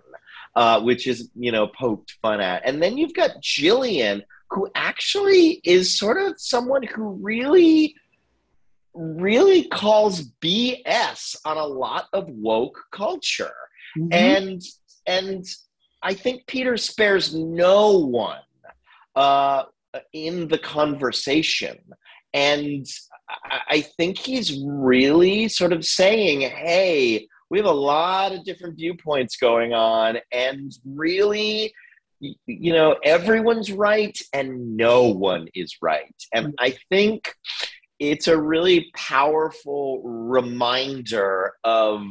uh, 0.55 0.81
which 0.81 1.07
is, 1.07 1.31
you 1.35 1.53
know, 1.53 1.69
poked 1.69 2.17
fun 2.23 2.41
at. 2.41 2.63
And 2.65 2.83
then 2.83 2.99
you've 2.99 3.15
got 3.15 3.43
Jillian 3.43 4.23
who 4.51 4.69
actually 4.75 5.61
is 5.65 5.97
sort 5.97 6.19
of 6.19 6.41
someone 6.41 6.83
who 6.83 7.11
really 7.21 7.97
really 8.97 9.65
calls 9.69 10.23
BS 10.43 11.37
on 11.45 11.59
a 11.59 11.67
lot 11.67 12.07
of 12.13 12.29
woke 12.29 12.83
culture. 12.93 13.53
Mm-hmm. 13.97 14.13
And 14.13 14.63
and 15.07 15.45
I 16.03 16.15
think 16.15 16.47
Peter 16.47 16.77
spares 16.77 17.35
no 17.35 17.99
one 17.99 18.41
uh, 19.15 19.65
in 20.13 20.49
the 20.49 20.59
conversation. 20.59 21.79
And 22.35 22.87
I 23.51 23.81
think 23.97 24.19
he's 24.19 24.61
really 24.63 25.49
sort 25.49 25.73
of 25.73 25.85
saying, 25.85 26.43
hey, 26.43 27.27
we 27.51 27.59
have 27.59 27.67
a 27.67 27.73
lot 27.73 28.33
of 28.33 28.45
different 28.45 28.77
viewpoints 28.77 29.37
going 29.37 29.73
on, 29.73 30.19
and 30.33 30.73
really 30.85 31.73
you 32.21 32.73
know, 32.73 32.97
everyone's 33.05 33.71
right 33.71 34.19
and 34.33 34.77
no 34.77 35.05
one 35.05 35.49
is 35.55 35.77
right. 35.83 36.15
And 36.33 36.55
I 36.59 36.77
think 36.89 37.33
it's 37.99 38.29
a 38.29 38.41
really 38.41 38.91
powerful 38.95 40.03
reminder 40.03 41.53
of 41.65 42.03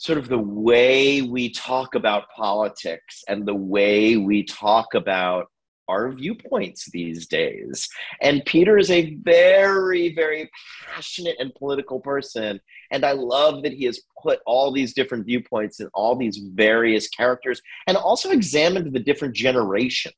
sort 0.00 0.18
of 0.18 0.28
the 0.28 0.38
way 0.38 1.20
we 1.20 1.50
talk 1.50 1.94
about 1.94 2.30
politics 2.34 3.22
and 3.28 3.44
the 3.44 3.54
way 3.54 4.16
we 4.16 4.42
talk 4.42 4.94
about 4.94 5.48
our 5.88 6.10
viewpoints 6.10 6.90
these 6.90 7.26
days. 7.26 7.86
And 8.22 8.42
Peter 8.46 8.78
is 8.78 8.90
a 8.90 9.16
very, 9.16 10.14
very 10.14 10.48
passionate 10.86 11.36
and 11.38 11.54
political 11.54 12.00
person. 12.00 12.60
And 12.90 13.04
I 13.04 13.12
love 13.12 13.62
that 13.62 13.74
he 13.74 13.84
has 13.84 14.00
put 14.22 14.40
all 14.46 14.72
these 14.72 14.94
different 14.94 15.26
viewpoints 15.26 15.80
in 15.80 15.88
all 15.92 16.16
these 16.16 16.38
various 16.38 17.06
characters 17.08 17.60
and 17.86 17.98
also 17.98 18.30
examined 18.30 18.94
the 18.94 19.00
different 19.00 19.34
generations 19.34 20.14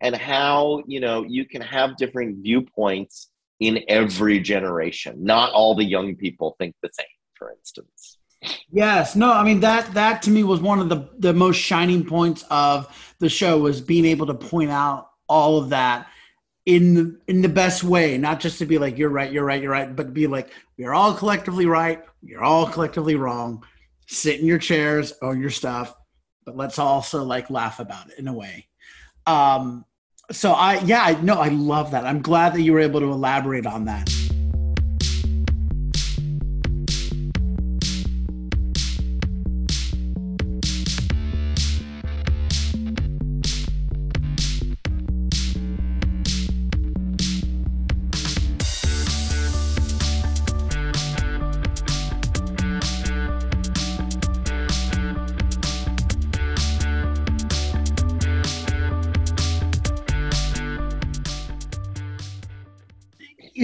and 0.00 0.16
how, 0.16 0.82
you 0.88 0.98
know, 0.98 1.24
you 1.28 1.44
can 1.44 1.62
have 1.62 1.96
different 1.96 2.42
viewpoints 2.42 3.28
in 3.60 3.84
every 3.86 4.40
generation. 4.40 5.22
Not 5.22 5.52
all 5.52 5.76
the 5.76 5.84
young 5.84 6.16
people 6.16 6.56
think 6.58 6.74
the 6.82 6.90
same, 6.92 7.06
for 7.36 7.52
instance. 7.52 8.18
Yes, 8.72 9.14
no, 9.14 9.32
I 9.32 9.44
mean 9.44 9.60
that 9.60 9.94
that 9.94 10.22
to 10.22 10.30
me 10.30 10.44
was 10.44 10.60
one 10.60 10.80
of 10.80 10.88
the 10.88 11.08
the 11.18 11.32
most 11.32 11.56
shining 11.56 12.04
points 12.04 12.44
of 12.50 13.14
the 13.18 13.28
show 13.28 13.58
was 13.58 13.80
being 13.80 14.04
able 14.04 14.26
to 14.26 14.34
point 14.34 14.70
out 14.70 15.10
all 15.28 15.58
of 15.58 15.70
that 15.70 16.08
in 16.66 16.94
the 16.94 17.20
in 17.28 17.42
the 17.42 17.48
best 17.48 17.84
way, 17.84 18.18
not 18.18 18.40
just 18.40 18.58
to 18.58 18.66
be 18.66 18.78
like 18.78 18.98
you're 18.98 19.10
right, 19.10 19.32
you're 19.32 19.44
right, 19.44 19.62
you're 19.62 19.70
right, 19.70 19.94
but 19.94 20.04
to 20.04 20.10
be 20.10 20.26
like 20.26 20.50
we're 20.78 20.94
all 20.94 21.14
collectively 21.14 21.66
right, 21.66 22.02
you're 22.22 22.42
all 22.42 22.66
collectively 22.66 23.14
wrong. 23.14 23.64
Sit 24.06 24.40
in 24.40 24.46
your 24.46 24.58
chairs, 24.58 25.12
own 25.22 25.40
your 25.40 25.50
stuff, 25.50 25.94
but 26.44 26.56
let's 26.56 26.78
also 26.78 27.22
like 27.24 27.50
laugh 27.50 27.80
about 27.80 28.10
it 28.10 28.18
in 28.18 28.28
a 28.28 28.32
way. 28.32 28.66
Um, 29.26 29.84
so 30.30 30.52
I 30.52 30.80
yeah, 30.80 31.02
I 31.02 31.20
no, 31.20 31.34
I 31.34 31.48
love 31.48 31.92
that. 31.92 32.04
I'm 32.04 32.22
glad 32.22 32.54
that 32.54 32.62
you 32.62 32.72
were 32.72 32.80
able 32.80 33.00
to 33.00 33.12
elaborate 33.12 33.66
on 33.66 33.84
that. 33.86 34.10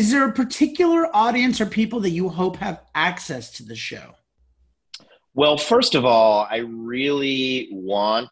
Is 0.08 0.12
there 0.12 0.26
a 0.26 0.32
particular 0.32 1.14
audience 1.14 1.60
or 1.60 1.66
people 1.66 2.00
that 2.00 2.12
you 2.12 2.30
hope 2.30 2.56
have 2.56 2.80
access 2.94 3.50
to 3.50 3.62
the 3.62 3.76
show? 3.76 4.14
Well, 5.34 5.58
first 5.58 5.94
of 5.94 6.06
all, 6.06 6.48
I 6.50 6.60
really 6.60 7.68
want 7.70 8.30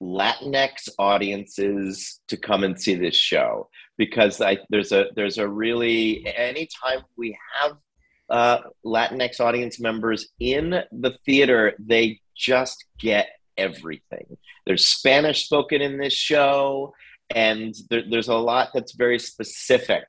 Latinx 0.00 0.88
audiences 0.96 2.20
to 2.28 2.36
come 2.36 2.62
and 2.62 2.80
see 2.80 2.94
this 2.94 3.16
show 3.16 3.68
because 3.98 4.40
I, 4.40 4.58
there's 4.70 4.92
a 4.92 5.06
there's 5.16 5.38
a 5.38 5.48
really 5.48 6.24
anytime 6.24 7.00
we 7.18 7.36
have 7.60 7.76
uh, 8.30 8.58
Latinx 8.84 9.40
audience 9.40 9.80
members 9.80 10.28
in 10.38 10.70
the 10.92 11.18
theater, 11.26 11.72
they 11.80 12.20
just 12.36 12.84
get 13.00 13.26
everything. 13.56 14.36
There's 14.66 14.86
Spanish 14.86 15.46
spoken 15.46 15.82
in 15.82 15.98
this 15.98 16.12
show, 16.12 16.94
and 17.34 17.74
there, 17.90 18.04
there's 18.08 18.28
a 18.28 18.36
lot 18.36 18.68
that's 18.72 18.92
very 18.92 19.18
specific, 19.18 20.04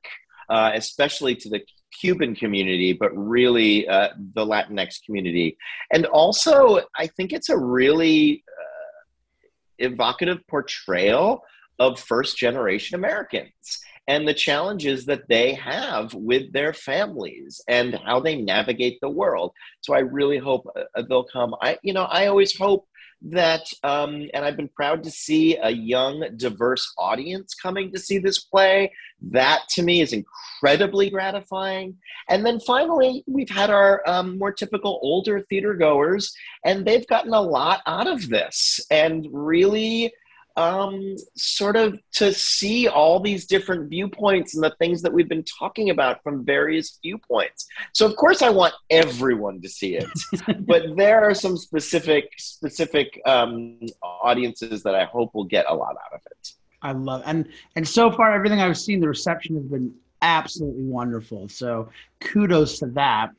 uh, 0.48 0.72
especially 0.74 1.34
to 1.36 1.48
the 1.48 1.60
Cuban 2.00 2.34
community, 2.34 2.92
but 2.92 3.10
really 3.16 3.88
uh, 3.88 4.08
the 4.34 4.44
Latinx 4.44 5.04
community. 5.04 5.56
And 5.92 6.06
also, 6.06 6.80
I 6.96 7.06
think 7.06 7.32
it's 7.32 7.48
a 7.48 7.56
really 7.56 8.44
uh, 8.46 9.46
evocative 9.78 10.38
portrayal 10.48 11.42
of 11.78 11.98
first 11.98 12.36
generation 12.36 12.94
Americans 12.96 13.80
and 14.08 14.26
the 14.26 14.34
challenges 14.34 15.04
that 15.04 15.28
they 15.28 15.52
have 15.54 16.12
with 16.14 16.50
their 16.52 16.72
families 16.72 17.60
and 17.68 17.94
how 18.06 18.18
they 18.18 18.36
navigate 18.36 18.98
the 19.00 19.08
world. 19.08 19.52
So 19.82 19.94
I 19.94 20.00
really 20.00 20.38
hope 20.38 20.66
uh, 20.74 21.02
they'll 21.08 21.24
come. 21.24 21.54
I, 21.60 21.78
you 21.82 21.92
know, 21.92 22.04
I 22.04 22.26
always 22.26 22.56
hope 22.56 22.88
that, 23.20 23.66
um, 23.82 24.28
and 24.32 24.44
I've 24.44 24.56
been 24.56 24.68
proud 24.68 25.02
to 25.02 25.10
see 25.10 25.56
a 25.56 25.70
young, 25.70 26.24
diverse 26.36 26.90
audience 26.96 27.52
coming 27.54 27.92
to 27.92 27.98
see 27.98 28.18
this 28.18 28.38
play. 28.38 28.92
That 29.20 29.62
to 29.70 29.82
me 29.82 30.00
is 30.00 30.14
incredibly 30.14 31.10
gratifying. 31.10 31.96
And 32.30 32.46
then 32.46 32.60
finally, 32.60 33.24
we've 33.26 33.50
had 33.50 33.70
our 33.70 34.02
um, 34.06 34.38
more 34.38 34.52
typical 34.52 35.00
older 35.02 35.42
theater 35.50 35.74
goers, 35.74 36.32
and 36.64 36.86
they've 36.86 37.06
gotten 37.08 37.34
a 37.34 37.42
lot 37.42 37.80
out 37.86 38.06
of 38.06 38.28
this 38.28 38.80
and 38.90 39.26
really 39.30 40.12
um, 40.58 41.14
sort 41.36 41.76
of 41.76 42.00
to 42.14 42.34
see 42.34 42.88
all 42.88 43.20
these 43.20 43.46
different 43.46 43.88
viewpoints 43.88 44.56
and 44.56 44.64
the 44.64 44.74
things 44.80 45.02
that 45.02 45.12
we've 45.12 45.28
been 45.28 45.44
talking 45.44 45.90
about 45.90 46.20
from 46.24 46.44
various 46.44 46.98
viewpoints. 47.00 47.68
So 47.92 48.04
of 48.04 48.16
course 48.16 48.42
I 48.42 48.50
want 48.50 48.74
everyone 48.90 49.60
to 49.62 49.68
see 49.68 49.96
it, 49.96 50.08
but 50.66 50.96
there 50.96 51.22
are 51.22 51.32
some 51.32 51.56
specific 51.56 52.32
specific 52.38 53.22
um, 53.24 53.78
audiences 54.02 54.82
that 54.82 54.96
I 54.96 55.04
hope 55.04 55.32
will 55.32 55.44
get 55.44 55.64
a 55.68 55.74
lot 55.74 55.94
out 56.04 56.14
of 56.14 56.20
it. 56.26 56.52
I 56.82 56.90
love 56.90 57.22
and 57.24 57.48
and 57.76 57.86
so 57.86 58.10
far 58.10 58.34
everything 58.34 58.60
I've 58.60 58.78
seen 58.78 58.98
the 58.98 59.08
reception 59.08 59.54
has 59.54 59.64
been 59.64 59.94
absolutely 60.22 60.84
wonderful. 60.84 61.48
So 61.48 61.88
kudos 62.18 62.80
to 62.80 62.86
that. 62.86 63.30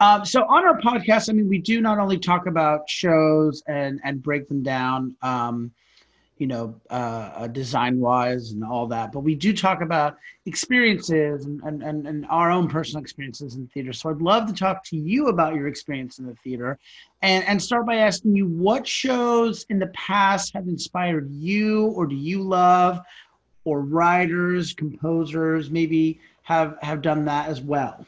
Um, 0.00 0.24
so 0.24 0.42
on 0.42 0.66
our 0.66 0.80
podcast, 0.80 1.30
I 1.30 1.34
mean, 1.34 1.48
we 1.48 1.58
do 1.58 1.80
not 1.80 2.00
only 2.00 2.18
talk 2.18 2.48
about 2.48 2.90
shows 2.90 3.62
and 3.68 4.00
and 4.02 4.20
break 4.20 4.48
them 4.48 4.64
down. 4.64 5.14
Um, 5.22 5.70
you 6.38 6.46
know, 6.46 6.74
uh, 6.90 7.30
uh 7.34 7.46
design 7.46 8.00
wise 8.00 8.52
and 8.52 8.64
all 8.64 8.86
that. 8.88 9.12
But 9.12 9.20
we 9.20 9.34
do 9.34 9.52
talk 9.52 9.80
about 9.80 10.16
experiences 10.46 11.44
and, 11.44 11.60
and, 11.62 11.82
and, 11.82 12.06
and, 12.06 12.26
our 12.26 12.50
own 12.50 12.68
personal 12.68 13.02
experiences 13.02 13.54
in 13.54 13.68
theater. 13.68 13.92
So 13.92 14.10
I'd 14.10 14.20
love 14.20 14.46
to 14.48 14.52
talk 14.52 14.84
to 14.86 14.96
you 14.96 15.28
about 15.28 15.54
your 15.54 15.68
experience 15.68 16.18
in 16.18 16.26
the 16.26 16.34
theater 16.42 16.78
and, 17.22 17.44
and 17.46 17.62
start 17.62 17.86
by 17.86 17.96
asking 17.96 18.34
you 18.34 18.46
what 18.46 18.86
shows 18.86 19.64
in 19.68 19.78
the 19.78 19.86
past 19.88 20.52
have 20.54 20.66
inspired 20.66 21.30
you 21.30 21.86
or 21.88 22.06
do 22.06 22.16
you 22.16 22.42
love 22.42 23.00
or 23.64 23.82
writers, 23.82 24.72
composers 24.72 25.70
maybe 25.70 26.18
have, 26.42 26.76
have 26.82 27.02
done 27.02 27.24
that 27.26 27.48
as 27.48 27.60
well? 27.60 28.04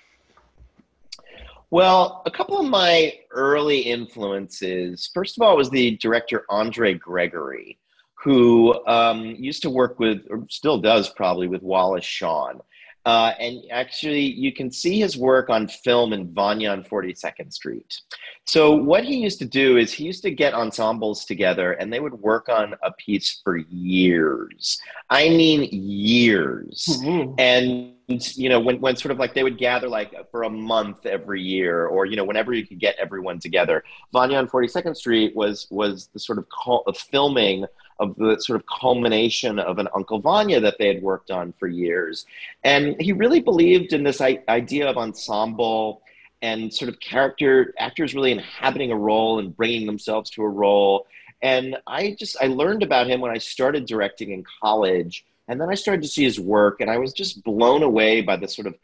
Well, 1.71 2.23
a 2.27 2.31
couple 2.31 2.61
of 2.61 2.67
my 2.69 3.15
early 3.31 3.81
influences, 3.81 5.11
first 5.13 5.37
of 5.37 5.43
all, 5.43 5.57
was 5.57 5.71
the 5.71 5.97
director 5.97 6.45
Andre 6.49 6.95
Gregory 6.95 7.79
who 8.25 8.75
um, 8.87 9.37
used 9.39 9.61
to 9.63 9.71
work 9.71 9.99
with, 10.01 10.23
or 10.31 10.47
still 10.49 10.79
does 10.81 11.11
probably, 11.11 11.47
with 11.47 11.63
Wallace 11.63 12.07
Shawn. 12.07 12.61
Uh, 13.05 13.35
and 13.39 13.61
actually, 13.71 14.23
you 14.23 14.51
can 14.51 14.71
see 14.71 14.99
his 14.99 15.15
work 15.15 15.51
on 15.51 15.69
film 15.69 16.15
in 16.15 16.33
Vanya 16.33 16.71
on 16.71 16.83
42nd 16.83 17.53
Street. 17.53 18.01
So, 18.47 18.75
what 18.75 19.05
he 19.05 19.17
used 19.17 19.39
to 19.41 19.45
do 19.45 19.77
is 19.77 19.93
he 19.93 20.05
used 20.05 20.23
to 20.23 20.31
get 20.31 20.55
ensembles 20.55 21.27
together 21.27 21.73
and 21.73 21.93
they 21.93 22.01
would 22.01 22.15
work 22.15 22.49
on 22.49 22.75
a 22.83 22.93
piece 22.93 23.43
for 23.45 23.59
years. 23.59 24.81
I 25.11 25.29
mean, 25.29 25.69
years. 25.71 26.87
Mm-hmm. 27.03 27.35
And 27.37 27.95
you 28.07 28.49
know 28.49 28.61
when, 28.61 28.81
when 28.81 28.97
sort 28.97 29.13
of 29.13 29.19
like 29.19 29.35
they 29.35 29.43
would 29.43 29.57
gather 29.57 29.89
like 29.89 30.15
for 30.31 30.43
a 30.43 30.51
month 30.51 31.07
every 31.07 31.41
year 31.41 31.87
or 31.87 32.05
you 32.05 32.17
know 32.17 32.25
whenever 32.25 32.53
you 32.53 32.67
could 32.67 32.79
get 32.79 32.95
everyone 32.99 33.39
together 33.39 33.83
vanya 34.13 34.37
on 34.37 34.47
42nd 34.47 34.95
street 34.95 35.35
was 35.35 35.67
was 35.71 36.09
the 36.13 36.19
sort 36.19 36.39
of, 36.39 36.47
call, 36.51 36.83
of 36.87 36.99
filming 36.99 37.65
of 38.01 38.17
the 38.17 38.37
sort 38.41 38.61
of 38.61 38.67
culmination 38.67 39.59
of 39.59 39.79
an 39.79 39.89
Uncle 39.95 40.21
Vanya 40.21 40.61
that 40.61 40.79
they 40.79 40.89
had 40.89 41.03
worked 41.03 41.31
on 41.31 41.53
for 41.59 41.69
years. 41.69 42.27
And 42.63 43.01
he 43.01 43.13
really 43.13 43.41
believed 43.41 43.93
in 43.93 44.03
this 44.03 44.21
idea 44.21 44.89
of 44.89 44.97
ensemble 44.97 46.03
and 46.43 46.73
sort 46.73 46.89
of 46.91 47.01
character 47.01 47.73
actors 47.79 48.15
really 48.15 48.33
inhabiting 48.33 48.93
a 48.93 48.97
role 48.97 49.39
and 49.39 49.57
bringing 49.57 49.87
themselves 49.87 50.31
to 50.31 50.43
a 50.43 50.49
role. 50.49 51.07
And 51.41 51.77
I 51.87 52.17
just 52.19 52.37
I 52.41 52.47
learned 52.47 52.83
about 52.83 53.07
him 53.07 53.21
when 53.21 53.31
I 53.31 53.39
started 53.39 53.87
directing 53.87 54.33
in 54.33 54.45
college, 54.63 55.25
and 55.49 55.61
then 55.61 55.69
I 55.69 55.75
started 55.75 56.03
to 56.03 56.09
see 56.09 56.25
his 56.25 56.41
work, 56.41 56.81
and 56.81 56.91
I 56.91 56.99
was 56.99 57.13
just 57.13 57.45
blown 57.45 57.83
away 57.83 58.23
by 58.23 58.37
the 58.37 58.49
sort 58.49 58.67
of 58.67 58.75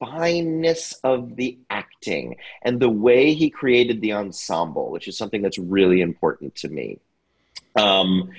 fineness 0.00 0.94
of 1.04 1.36
the 1.36 1.56
acting 1.70 2.36
and 2.62 2.80
the 2.80 2.88
way 2.88 3.34
he 3.34 3.48
created 3.48 4.00
the 4.00 4.12
ensemble, 4.12 4.90
which 4.90 5.06
is 5.06 5.16
something 5.16 5.42
that's 5.42 5.58
really 5.58 6.00
important 6.00 6.54
to 6.56 6.68
me. 6.68 6.98
Um, 7.76 8.30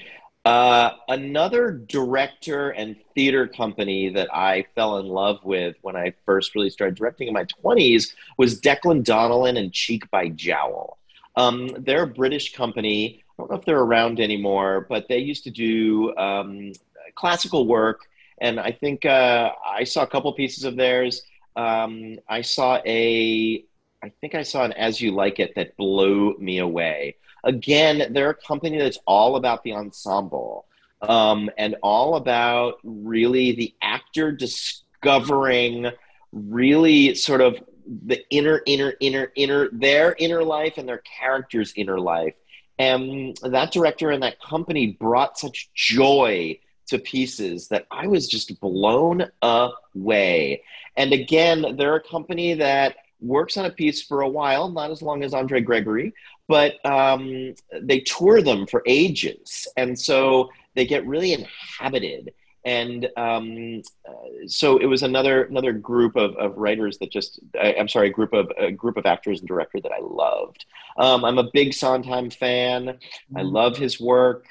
uh, 0.46 0.91
another 1.08 1.72
director 1.72 2.72
and 2.72 2.98
theater 3.15 3.48
company 3.48 4.10
that 4.10 4.34
I 4.34 4.65
fell 4.76 4.98
in 4.98 5.08
love 5.08 5.39
with 5.43 5.78
when 5.82 5.96
I 5.96 6.13
first 6.26 6.54
really 6.54 6.69
started 6.69 6.96
directing 6.96 7.30
in 7.30 7.34
my 7.34 7.46
20s 7.46 8.13
was 8.38 8.60
Declan 8.60 9.04
Donnellan 9.04 9.58
and 9.58 9.72
Cheek 9.72 10.10
by 10.12 10.28
Jowl. 10.30 10.98
Um, 11.38 11.69
they're 11.80 12.04
a 12.04 12.08
British 12.08 12.54
company. 12.54 13.24
I 13.30 13.41
don't 13.41 13.52
know 13.52 13.58
if 13.58 13.65
they're 13.65 13.80
around 13.80 14.19
anymore, 14.19 14.86
but 14.89 15.08
they 15.08 15.19
used 15.19 15.46
to 15.46 15.50
do 15.50 16.15
um, 16.17 16.74
classical 17.15 17.65
work. 17.65 18.02
And 18.41 18.60
I 18.60 18.72
think 18.72 19.06
uh, 19.06 19.52
I 19.65 19.86
saw 19.86 20.04
a 20.04 20.08
couple 20.08 20.32
pieces 20.34 20.65
of 20.65 20.76
theirs. 20.76 21.24
Um, 21.56 22.19
I 22.28 22.41
saw 22.41 22.82
a, 22.86 23.63
I 24.04 24.10
think 24.19 24.36
I 24.36 24.43
saw 24.43 24.65
an 24.65 24.74
As 24.74 25.00
You 25.00 25.12
Like 25.12 25.39
It 25.39 25.56
that 25.56 25.78
blew 25.78 26.36
me 26.38 26.60
away. 26.60 27.15
Again, 27.43 28.13
they're 28.13 28.32
a 28.32 28.36
company 28.36 28.77
that's 28.77 28.99
all 29.06 29.36
about 29.36 29.63
the 29.63 29.73
ensemble 29.73 30.65
um, 31.01 31.49
and 31.58 31.75
all 31.84 32.15
about 32.15 32.75
really 32.84 33.51
the 33.51 33.73
actor 33.82 34.32
discovering 34.32 35.88
really 36.32 37.13
sort 37.15 37.41
of 37.41 37.58
the 37.86 38.23
inner, 38.29 38.62
inner, 38.65 38.93
inner, 38.99 39.32
inner, 39.36 39.69
their 39.71 40.15
inner 40.17 40.43
life 40.43 40.77
and 40.77 40.88
their 40.88 41.03
character's 41.19 41.73
inner 41.75 41.99
life. 41.99 42.34
And 42.79 43.38
that 43.43 43.71
director 43.71 44.10
and 44.10 44.23
that 44.23 44.41
company 44.41 44.97
brought 44.99 45.38
such 45.38 45.69
joy 45.73 46.60
to 46.88 46.99
pieces 46.99 47.67
that 47.67 47.86
I 47.91 48.08
was 48.08 48.27
just 48.27 48.60
blown 48.60 49.29
away. 49.41 50.63
And 50.95 51.13
again, 51.13 51.75
they're 51.77 51.95
a 51.95 52.03
company 52.03 52.56
that 52.56 52.95
works 53.19 53.58
on 53.58 53.65
a 53.65 53.69
piece 53.69 54.01
for 54.01 54.21
a 54.21 54.27
while, 54.27 54.69
not 54.69 54.91
as 54.91 55.01
long 55.01 55.23
as 55.23 55.34
Andre 55.34 55.62
Gregory, 55.62 56.13
but 56.47 56.84
um, 56.86 57.56
they 57.82 57.99
tour 58.01 58.41
them 58.41 58.67
for 58.67 58.84
ages, 58.86 59.67
and 59.77 59.97
so 59.97 60.49
they 60.75 60.86
get 60.86 61.06
really 61.08 61.34
inhabited. 61.34 62.34
And 62.65 63.10
um, 63.17 63.82
uh, 64.08 64.47
so 64.47 64.77
it 64.77 64.86
was 64.86 65.03
another 65.03 65.43
another 65.43 65.73
group 65.73 66.15
of, 66.15 66.36
of 66.38 66.58
writers 66.58 66.97
that 66.99 67.12
just 67.12 67.39
I, 67.60 67.73
am 67.73 67.89
sorry, 67.89 68.08
a 68.08 68.12
group 68.12 68.34
of 68.34 68.51
a 68.58 68.71
group 68.71 68.95
of 68.97 69.06
actors 69.06 69.39
and 69.39 69.47
director 69.47 69.82
that 69.82 69.91
I 69.91 69.99
loved. 69.99 70.65
Um, 70.97 71.25
I'm 71.25 71.39
a 71.39 71.49
big 71.51 71.73
Sondheim 71.73 72.29
fan. 72.29 72.86
Mm-hmm. 72.86 73.38
I 73.38 73.41
love 73.41 73.75
his 73.75 73.99
work. 73.99 74.45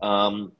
Um, 0.00 0.52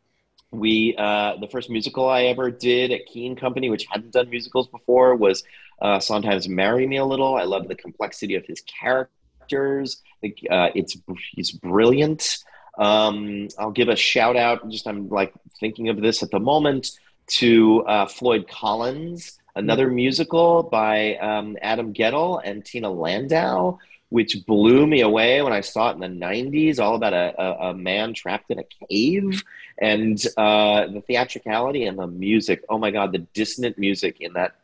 we 0.50 0.96
uh, 0.98 1.36
the 1.40 1.48
first 1.48 1.70
musical 1.70 2.08
I 2.08 2.24
ever 2.24 2.50
did 2.50 2.90
at 2.90 3.06
Keen 3.06 3.36
Company, 3.36 3.70
which 3.70 3.86
hadn't 3.88 4.12
done 4.12 4.30
musicals 4.30 4.66
before, 4.68 5.14
was 5.14 5.44
uh, 5.80 6.00
Sondheim's 6.00 6.48
"Marry 6.48 6.86
Me 6.86 6.96
a 6.96 7.04
Little." 7.04 7.36
I 7.36 7.44
love 7.44 7.68
the 7.68 7.76
complexity 7.76 8.34
of 8.34 8.44
his 8.46 8.62
character 8.62 9.12
actors. 9.46 10.02
Uh, 10.24 10.70
it's 10.74 10.96
he's 11.32 11.52
brilliant. 11.52 12.38
Um, 12.78 13.48
I'll 13.58 13.70
give 13.70 13.88
a 13.88 13.96
shout 13.96 14.36
out. 14.36 14.68
Just 14.68 14.86
I'm 14.86 15.08
like 15.08 15.32
thinking 15.60 15.88
of 15.88 16.00
this 16.00 16.22
at 16.22 16.30
the 16.30 16.40
moment 16.40 16.90
to 17.38 17.82
uh, 17.86 18.06
Floyd 18.06 18.48
Collins, 18.48 19.38
another 19.54 19.86
mm-hmm. 19.86 19.96
musical 19.96 20.62
by 20.64 21.16
um, 21.16 21.56
Adam 21.62 21.92
Guettel 21.92 22.40
and 22.44 22.64
Tina 22.64 22.90
Landau, 22.90 23.78
which 24.10 24.44
blew 24.46 24.86
me 24.86 25.00
away 25.00 25.42
when 25.42 25.52
I 25.52 25.60
saw 25.60 25.90
it 25.90 25.94
in 25.94 26.00
the 26.00 26.26
'90s. 26.26 26.80
All 26.80 26.96
about 26.96 27.14
a, 27.14 27.34
a, 27.38 27.70
a 27.70 27.74
man 27.74 28.14
trapped 28.14 28.50
in 28.50 28.58
a 28.58 28.64
cave, 28.88 29.42
and 29.78 30.20
uh, 30.36 30.86
the 30.86 31.02
theatricality 31.06 31.84
and 31.84 31.98
the 31.98 32.08
music. 32.08 32.64
Oh 32.68 32.78
my 32.78 32.90
God, 32.90 33.12
the 33.12 33.18
dissonant 33.32 33.78
music 33.78 34.20
in 34.20 34.32
that 34.32 34.56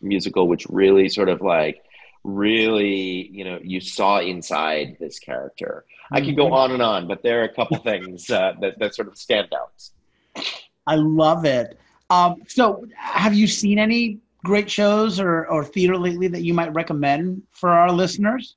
musical, 0.00 0.48
which 0.48 0.66
really 0.70 1.10
sort 1.10 1.28
of 1.28 1.42
like 1.42 1.84
really 2.22 3.28
you 3.32 3.44
know 3.44 3.58
you 3.62 3.80
saw 3.80 4.20
inside 4.20 4.96
this 5.00 5.18
character. 5.18 5.84
I 6.12 6.20
could 6.20 6.36
go 6.36 6.46
mm-hmm. 6.46 6.54
on 6.54 6.72
and 6.72 6.82
on, 6.82 7.06
but 7.06 7.22
there 7.22 7.40
are 7.40 7.44
a 7.44 7.54
couple 7.54 7.76
things 7.90 8.30
uh, 8.30 8.54
that 8.60 8.78
that 8.78 8.94
sort 8.94 9.08
of 9.08 9.16
stand 9.16 9.48
out. 9.54 9.72
I 10.86 10.96
love 10.96 11.44
it. 11.44 11.78
Um, 12.10 12.42
so, 12.48 12.84
have 12.96 13.34
you 13.34 13.46
seen 13.46 13.78
any 13.78 14.18
great 14.44 14.70
shows 14.70 15.20
or, 15.20 15.46
or 15.46 15.64
theater 15.64 15.96
lately 15.96 16.28
that 16.28 16.42
you 16.42 16.54
might 16.54 16.72
recommend 16.74 17.42
for 17.52 17.70
our 17.70 17.92
listeners? 17.92 18.56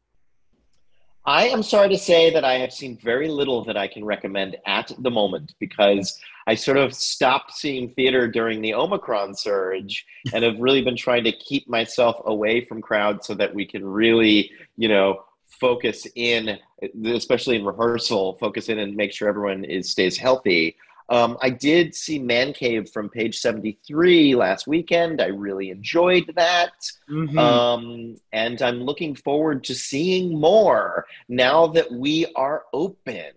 I 1.25 1.47
am 1.47 1.63
sorry 1.63 1.88
to 1.89 1.97
say 1.97 2.31
that 2.31 2.43
I 2.43 2.55
have 2.55 2.73
seen 2.73 2.97
very 2.97 3.29
little 3.29 3.63
that 3.63 3.77
I 3.77 3.88
can 3.88 4.03
recommend 4.03 4.57
at 4.65 4.91
the 4.99 5.09
moment 5.09 5.55
because 5.57 6.19
I 6.47 6.55
sort 6.55 6.75
of 6.75 6.93
stopped 6.93 7.53
seeing 7.53 7.93
theater 7.93 8.27
during 8.27 8.62
the 8.62 8.73
Omicron 8.73 9.33
surge 9.36 10.05
and 10.33 10.43
have 10.43 10.59
really 10.59 10.81
been 10.81 10.97
trying 10.97 11.23
to 11.23 11.31
keep 11.31 11.69
myself 11.69 12.17
away 12.25 12.65
from 12.65 12.81
crowds 12.81 13.25
so 13.25 13.36
that 13.36 13.53
we 13.53 13.65
can 13.65 13.86
really, 13.86 14.51
you 14.75 14.89
know, 14.89 15.23
focus 15.47 16.05
in, 16.15 16.59
especially 17.05 17.55
in 17.55 17.63
rehearsal, 17.63 18.33
focus 18.33 18.67
in 18.67 18.79
and 18.79 18.93
make 18.93 19.13
sure 19.13 19.29
everyone 19.29 19.63
is 19.63 19.89
stays 19.89 20.17
healthy. 20.17 20.75
Um, 21.10 21.38
I 21.42 21.50
did 21.50 21.94
see 21.94 22.20
Man 22.20 22.54
Cave 22.54 22.89
from 22.89 23.10
page 23.10 23.39
73 23.39 24.36
last 24.36 24.68
weekend. 24.68 25.22
I 25.22 25.28
really 25.28 25.70
enjoyed 25.70 26.32
that. 26.36 26.74
Mm-hmm. 27.10 27.38
Um, 27.38 28.16
and 28.32 28.62
I'm 28.62 28.82
looking 28.84 29.16
forward 29.16 29.63
to 29.66 29.76
seeing 29.76 30.39
more 30.39 31.06
now 31.28 31.68
that 31.68 31.92
we 31.92 32.26
are 32.36 32.63
open. 32.74 33.32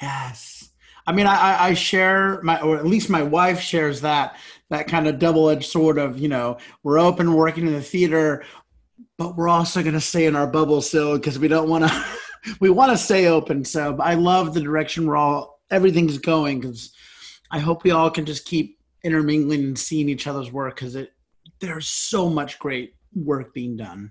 Yes. 0.00 0.70
I 1.06 1.12
mean, 1.12 1.26
I, 1.26 1.64
I 1.64 1.74
share 1.74 2.40
my, 2.42 2.60
or 2.62 2.76
at 2.78 2.86
least 2.86 3.10
my 3.10 3.22
wife 3.22 3.60
shares 3.60 4.00
that, 4.00 4.36
that 4.70 4.88
kind 4.88 5.06
of 5.06 5.18
double 5.18 5.50
edged 5.50 5.70
sort 5.70 5.98
of, 5.98 6.18
you 6.18 6.28
know, 6.28 6.56
we're 6.82 6.98
open, 6.98 7.34
working 7.34 7.66
in 7.66 7.74
the 7.74 7.82
theater, 7.82 8.44
but 9.18 9.36
we're 9.36 9.48
also 9.48 9.82
going 9.82 9.94
to 9.94 10.00
stay 10.00 10.24
in 10.24 10.34
our 10.34 10.46
bubble 10.46 10.80
still 10.80 11.16
because 11.16 11.38
we 11.38 11.48
don't 11.48 11.68
want 11.68 11.86
to, 11.86 12.04
we 12.60 12.70
want 12.70 12.92
to 12.92 12.96
stay 12.96 13.26
open. 13.26 13.64
So 13.64 13.98
I 14.00 14.14
love 14.14 14.54
the 14.54 14.62
direction 14.62 15.06
we're 15.06 15.16
all 15.16 15.53
everything's 15.74 16.18
going 16.18 16.60
because 16.60 16.92
I 17.50 17.58
hope 17.58 17.82
we 17.82 17.90
all 17.90 18.10
can 18.10 18.24
just 18.24 18.46
keep 18.46 18.78
intermingling 19.02 19.64
and 19.64 19.78
seeing 19.78 20.08
each 20.08 20.26
other's 20.26 20.52
work 20.52 20.76
because 20.76 20.94
it 20.94 21.12
there's 21.60 21.88
so 21.88 22.28
much 22.30 22.58
great 22.58 22.94
work 23.14 23.52
being 23.52 23.76
done. 23.76 24.10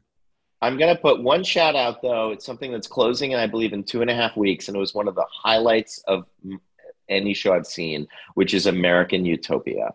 I'm 0.61 0.77
going 0.77 0.95
to 0.95 1.01
put 1.01 1.21
one 1.21 1.43
shout 1.43 1.75
out 1.75 2.01
though. 2.01 2.31
It's 2.31 2.45
something 2.45 2.71
that's 2.71 2.87
closing, 2.87 3.33
and 3.33 3.41
I 3.41 3.47
believe 3.47 3.73
in 3.73 3.83
two 3.83 4.01
and 4.01 4.09
a 4.09 4.15
half 4.15 4.37
weeks, 4.37 4.67
and 4.67 4.77
it 4.77 4.79
was 4.79 4.93
one 4.93 5.07
of 5.07 5.15
the 5.15 5.25
highlights 5.31 6.03
of 6.07 6.25
any 7.09 7.33
show 7.33 7.53
I've 7.53 7.67
seen, 7.67 8.07
which 8.35 8.53
is 8.53 8.65
American 8.65 9.25
Utopia. 9.25 9.93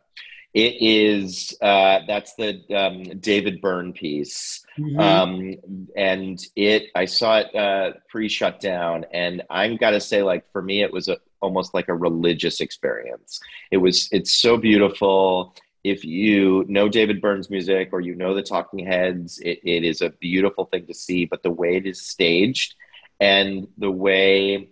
It 0.55 0.77
is 0.81 1.57
uh, 1.61 2.01
that's 2.07 2.35
the 2.35 2.63
um, 2.75 3.03
David 3.21 3.61
Byrne 3.61 3.93
piece, 3.93 4.65
mm-hmm. 4.79 4.99
um, 4.99 5.55
and 5.97 6.39
it 6.57 6.89
I 6.95 7.05
saw 7.05 7.39
it 7.39 7.55
uh, 7.55 7.93
pre-shut 8.09 8.59
down, 8.59 9.05
and 9.13 9.43
I'm 9.51 9.77
got 9.77 9.91
to 9.91 10.01
say, 10.01 10.23
like 10.23 10.51
for 10.51 10.63
me, 10.63 10.83
it 10.83 10.93
was 10.93 11.09
a 11.09 11.19
almost 11.41 11.75
like 11.75 11.89
a 11.89 11.95
religious 11.95 12.61
experience. 12.61 13.41
It 13.71 13.79
was 13.79 14.09
it's 14.13 14.33
so 14.33 14.57
beautiful. 14.57 15.55
If 15.85 16.05
you 16.05 16.65
know 16.69 16.89
David 16.89 17.21
Byrne's 17.21 17.51
music 17.51 17.91
or 17.93 18.01
you 18.01 18.15
know 18.15 18.35
the 18.35 18.43
Talking 18.43 18.85
Heads, 18.85 19.39
it, 19.39 19.61
it 19.63 19.85
is 19.85 20.03
a 20.03 20.11
beautiful 20.11 20.67
thing 20.67 20.87
to 20.87 20.95
see. 20.95 21.25
But 21.25 21.43
the 21.43 21.51
way 21.51 21.77
it 21.77 21.87
is 21.87 22.01
staged 22.01 22.75
and 23.21 23.69
the 23.79 23.91
way 23.91 24.69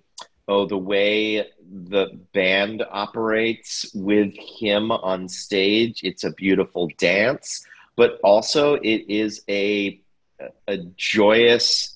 oh 0.49 0.67
the 0.67 0.79
way 0.79 1.47
the 1.69 2.07
band 2.33 2.85
operates 2.91 3.91
with 3.95 4.33
him 4.37 4.91
on 4.93 5.29
stage, 5.29 6.01
it's 6.03 6.25
a 6.25 6.33
beautiful 6.33 6.89
dance. 6.99 7.67
But 7.97 8.21
also 8.23 8.75
it 8.75 9.09
is 9.09 9.43
a 9.49 10.01
a 10.69 10.79
joyous 10.97 11.96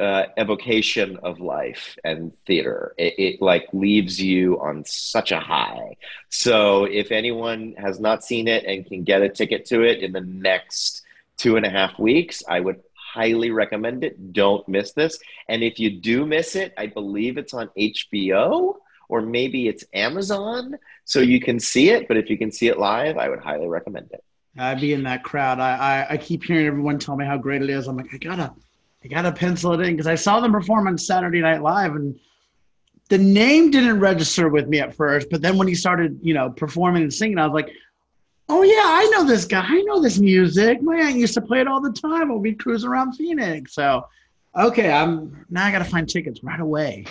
uh, 0.00 0.26
evocation 0.38 1.18
of 1.22 1.40
life 1.40 1.96
and 2.04 2.32
theater. 2.46 2.94
It, 2.96 3.14
it, 3.18 3.42
like 3.42 3.68
leaves 3.72 4.20
you 4.20 4.58
on 4.60 4.84
such 4.86 5.30
a 5.30 5.40
high. 5.40 5.96
So 6.30 6.84
if 6.84 7.12
anyone 7.12 7.74
has 7.76 8.00
not 8.00 8.24
seen 8.24 8.48
it 8.48 8.64
and 8.64 8.86
can 8.86 9.04
get 9.04 9.22
a 9.22 9.28
ticket 9.28 9.66
to 9.66 9.82
it 9.82 10.02
in 10.02 10.12
the 10.12 10.22
next 10.22 11.02
two 11.36 11.56
and 11.56 11.66
a 11.66 11.70
half 11.70 11.98
weeks, 11.98 12.42
I 12.48 12.60
would 12.60 12.80
highly 12.94 13.50
recommend 13.50 14.02
it. 14.04 14.32
Don't 14.32 14.66
miss 14.68 14.92
this. 14.92 15.18
And 15.48 15.62
if 15.62 15.78
you 15.78 15.90
do 15.90 16.24
miss 16.24 16.56
it, 16.56 16.72
I 16.78 16.86
believe 16.86 17.36
it's 17.36 17.52
on 17.54 17.68
HBO 17.78 18.74
or 19.08 19.20
maybe 19.20 19.68
it's 19.68 19.84
Amazon, 19.92 20.78
so 21.04 21.18
you 21.18 21.40
can 21.40 21.58
see 21.58 21.90
it. 21.90 22.06
But 22.06 22.16
if 22.16 22.30
you 22.30 22.38
can 22.38 22.52
see 22.52 22.68
it 22.68 22.78
live, 22.78 23.18
I 23.18 23.28
would 23.28 23.40
highly 23.40 23.66
recommend 23.66 24.10
it. 24.12 24.22
I'd 24.56 24.80
be 24.80 24.92
in 24.92 25.02
that 25.02 25.24
crowd. 25.24 25.58
I, 25.58 26.06
I, 26.08 26.14
I 26.14 26.16
keep 26.16 26.44
hearing 26.44 26.66
everyone 26.66 26.98
tell 26.98 27.16
me 27.16 27.24
how 27.24 27.36
great 27.36 27.62
it 27.62 27.70
is. 27.70 27.88
I'm 27.88 27.96
like, 27.96 28.14
I 28.14 28.18
gotta 28.18 28.54
I 29.02 29.08
gotta 29.08 29.32
pencil 29.32 29.72
it 29.72 29.80
in 29.80 29.94
because 29.94 30.06
I 30.06 30.14
saw 30.14 30.40
them 30.40 30.52
perform 30.52 30.86
on 30.86 30.98
Saturday 30.98 31.40
Night 31.40 31.62
Live, 31.62 31.94
and 31.94 32.18
the 33.08 33.18
name 33.18 33.70
didn't 33.70 33.98
register 33.98 34.48
with 34.48 34.68
me 34.68 34.80
at 34.80 34.94
first. 34.94 35.28
But 35.30 35.42
then 35.42 35.56
when 35.56 35.68
he 35.68 35.74
started, 35.74 36.18
you 36.22 36.34
know, 36.34 36.50
performing 36.50 37.02
and 37.02 37.12
singing, 37.12 37.38
I 37.38 37.46
was 37.46 37.54
like, 37.54 37.72
"Oh 38.48 38.62
yeah, 38.62 38.82
I 38.84 39.10
know 39.12 39.24
this 39.24 39.46
guy. 39.46 39.64
I 39.66 39.82
know 39.82 40.00
this 40.02 40.18
music. 40.18 40.82
My 40.82 40.96
aunt 40.96 41.16
used 41.16 41.34
to 41.34 41.40
play 41.40 41.60
it 41.60 41.66
all 41.66 41.80
the 41.80 41.92
time 41.92 42.28
when 42.28 42.40
we 42.40 42.54
cruise 42.54 42.84
around 42.84 43.14
Phoenix." 43.14 43.74
So, 43.74 44.06
okay, 44.58 44.90
I'm 44.90 45.46
now 45.48 45.64
I 45.66 45.72
gotta 45.72 45.84
find 45.84 46.08
tickets 46.08 46.44
right 46.44 46.60
away. 46.60 47.06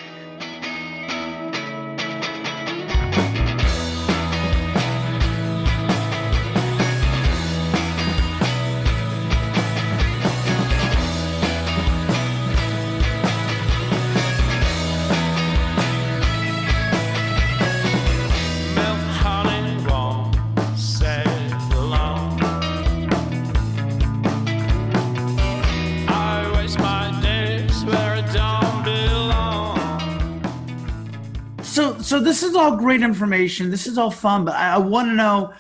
This 32.40 32.50
is 32.52 32.56
all 32.56 32.78
great 32.78 33.02
information. 33.02 33.70
This 33.70 33.86
is 33.86 33.98
all 33.98 34.12
fun, 34.12 34.46
but 34.46 34.56
I, 34.56 34.76
I 34.76 34.78
want 34.78 35.10
to 35.10 35.14
know 35.14 35.52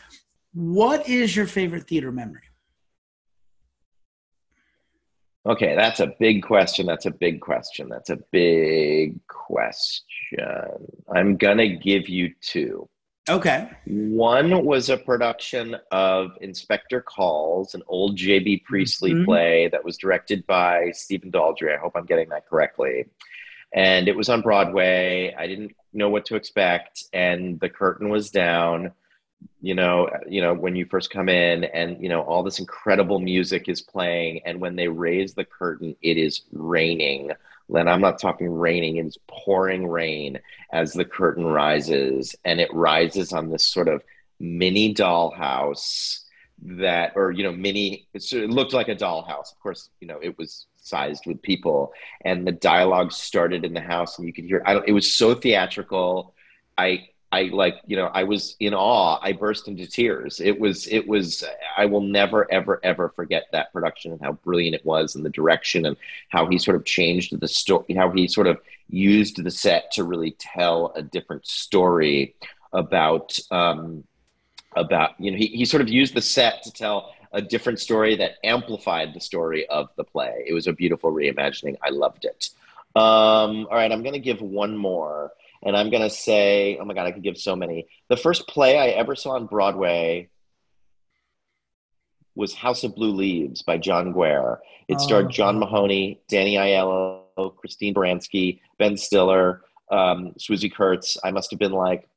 what 0.54 1.10
is 1.10 1.36
your 1.36 1.46
favorite 1.46 1.88
theater 1.88 2.10
memory? 2.10 2.44
Okay, 5.46 5.76
that's 5.76 6.00
a 6.00 6.14
big 6.22 6.42
question. 6.42 6.86
That's 6.86 7.06
a 7.06 7.12
big 7.12 7.42
question. 7.42 7.90
That's 7.90 8.10
a 8.10 8.20
big 8.32 9.20
question. 9.28 10.38
I'm 11.14 11.36
going 11.36 11.58
to 11.58 11.68
give 11.68 12.08
you 12.08 12.34
two. 12.40 12.88
Okay. 13.28 13.70
One 13.86 14.64
was 14.64 14.90
a 14.90 14.96
production 14.96 15.76
of 15.92 16.32
Inspector 16.40 17.02
Calls, 17.02 17.76
an 17.76 17.84
old 17.88 18.16
J.B. 18.16 18.64
Priestley 18.66 19.12
mm-hmm. 19.12 19.26
play 19.26 19.68
that 19.74 19.84
was 19.84 19.98
directed 19.98 20.48
by 20.48 20.92
Stephen 20.92 21.30
Daldry. 21.30 21.76
I 21.76 21.78
hope 21.78 21.92
I'm 21.96 22.06
getting 22.06 22.30
that 22.30 22.48
correctly 22.48 23.06
and 23.74 24.08
it 24.08 24.16
was 24.16 24.30
on 24.30 24.42
Broadway. 24.42 25.34
I 25.38 25.48
didn't 25.48 25.76
know 25.94 26.10
what 26.10 26.26
to 26.26 26.36
expect, 26.36 27.04
and 27.14 27.60
the 27.60 27.70
curtain 27.70 28.10
was 28.10 28.32
down. 28.32 28.92
You 29.62 29.76
know, 29.76 30.10
you 30.28 30.42
know 30.42 30.54
when 30.54 30.76
you 30.76 30.86
first 30.86 31.10
come 31.10 31.30
in, 31.30 31.64
and 31.64 32.02
you 32.02 32.10
know 32.10 32.22
all 32.22 32.44
this 32.44 32.60
incredible 32.60 33.20
music 33.20 33.70
is 33.70 33.82
playing, 33.82 34.42
and 34.46 34.60
when 34.60 34.76
they 34.76 34.88
raise 34.88 35.34
the 35.34 35.46
curtain, 35.46 35.96
it 36.02 36.18
is 36.18 36.42
raining. 36.52 37.32
And 37.74 37.90
I'm 37.90 38.02
not 38.02 38.20
talking 38.20 38.52
raining; 38.52 38.98
it's 38.98 39.18
pouring 39.28 39.88
rain 39.88 40.40
as 40.72 40.94
the 40.94 41.06
curtain 41.06 41.46
rises, 41.46 42.36
and 42.46 42.60
it 42.60 42.74
rises 42.74 43.34
on 43.34 43.50
this 43.50 43.68
sort 43.68 43.88
of 43.88 44.04
mini 44.40 44.94
dollhouse 44.94 46.24
that 46.62 47.14
or 47.16 47.32
you 47.32 47.44
know 47.44 47.52
mini 47.52 48.08
it 48.14 48.50
looked 48.50 48.74
like 48.74 48.90
a 48.90 48.96
dollhouse 48.96 49.52
of 49.52 49.60
course 49.62 49.90
you 50.00 50.08
know 50.08 50.20
it 50.22 50.38
was 50.38 50.66
sized 50.82 51.26
with 51.26 51.42
people 51.42 51.94
and 52.26 52.46
the 52.46 52.52
dialogue 52.52 53.12
started 53.12 53.64
in 53.64 53.74
the 53.74 53.82
house 53.82 54.18
and 54.18 54.28
you 54.28 54.34
could 54.34 54.46
hear 54.46 54.62
I 54.66 54.82
it 54.86 54.92
was 54.92 55.16
so 55.16 55.36
theatrical. 55.36 56.34
I 56.78 57.10
i 57.32 57.44
like 57.44 57.76
you 57.86 57.96
know 57.96 58.10
i 58.14 58.24
was 58.24 58.56
in 58.60 58.74
awe. 58.74 59.20
I 59.22 59.34
burst 59.34 59.68
into 59.68 59.86
tears. 59.86 60.40
It 60.40 60.60
was 60.60 60.88
it 60.88 61.08
was 61.08 61.44
i 61.78 61.86
will 61.86 62.02
never 62.02 62.52
ever 62.52 62.80
ever 62.84 63.10
forget 63.10 63.46
that 63.52 63.72
production 63.72 64.12
and 64.12 64.22
how 64.22 64.34
brilliant 64.34 64.76
it 64.76 64.86
was 64.86 65.16
and 65.16 65.26
the 65.26 65.30
direction 65.30 65.86
and 65.86 65.98
how 66.30 66.48
he 66.48 66.58
sort 66.58 66.78
of 66.78 66.86
changed 66.86 67.40
the 67.40 67.48
story 67.48 67.94
how 67.96 68.12
he 68.12 68.28
sort 68.28 68.48
of 68.48 68.60
used 68.90 69.44
the 69.44 69.52
set 69.52 69.92
to 69.92 70.04
really 70.04 70.36
tell 70.40 70.92
a 70.96 71.02
different 71.02 71.46
story 71.46 72.36
about 72.74 73.38
um 73.52 74.04
about 74.76 75.12
you 75.20 75.32
know 75.32 75.38
he, 75.38 75.48
he 75.48 75.66
sort 75.66 75.82
of 75.82 75.90
used 75.90 76.14
the 76.14 76.22
set 76.22 76.64
to 76.64 76.72
tell 76.72 77.14
a 77.32 77.42
different 77.42 77.80
story 77.80 78.16
that 78.16 78.36
amplified 78.44 79.14
the 79.14 79.20
story 79.20 79.68
of 79.68 79.90
the 79.98 80.04
play. 80.04 80.46
It 80.48 80.54
was 80.54 80.68
a 80.68 80.74
beautiful 80.74 81.12
reimagining. 81.12 81.78
I 81.84 81.90
loved 81.90 82.26
it. 82.26 82.50
Um, 82.96 83.68
all 83.70 83.76
right, 83.76 83.92
I'm 83.92 84.02
going 84.02 84.14
to 84.14 84.20
give 84.20 84.42
one 84.42 84.76
more, 84.76 85.32
and 85.64 85.78
I'm 85.78 85.90
going 85.90 86.02
to 86.02 86.10
say, 86.10 86.78
oh 86.82 86.86
my 86.86 86.94
God, 86.94 87.06
I 87.06 87.12
could 87.12 87.24
give 87.24 87.38
so 87.38 87.56
many. 87.56 87.88
The 88.08 88.18
first 88.18 88.48
play 88.48 88.78
I 88.78 88.88
ever 88.88 89.16
saw 89.16 89.32
on 89.32 89.46
Broadway 89.46 90.30
was 92.36 92.54
House 92.54 92.84
of 92.84 92.96
Blue 92.96 93.12
Leaves 93.12 93.62
by 93.62 93.78
John 93.78 94.14
Guare. 94.14 94.58
It 94.88 95.00
starred 95.00 95.28
oh. 95.28 95.30
John 95.30 95.60
Mahoney, 95.60 96.22
Danny 96.30 96.56
Aiello, 96.56 97.56
Christine 97.58 97.94
Baranski, 97.94 98.60
Ben 98.80 98.98
Stiller, 98.98 99.62
um, 99.92 100.34
Swoosie 100.40 100.74
Kurtz. 100.74 101.18
I 101.24 101.32
must 101.32 101.52
have 101.52 101.60
been 101.60 101.74
like, 101.74 102.08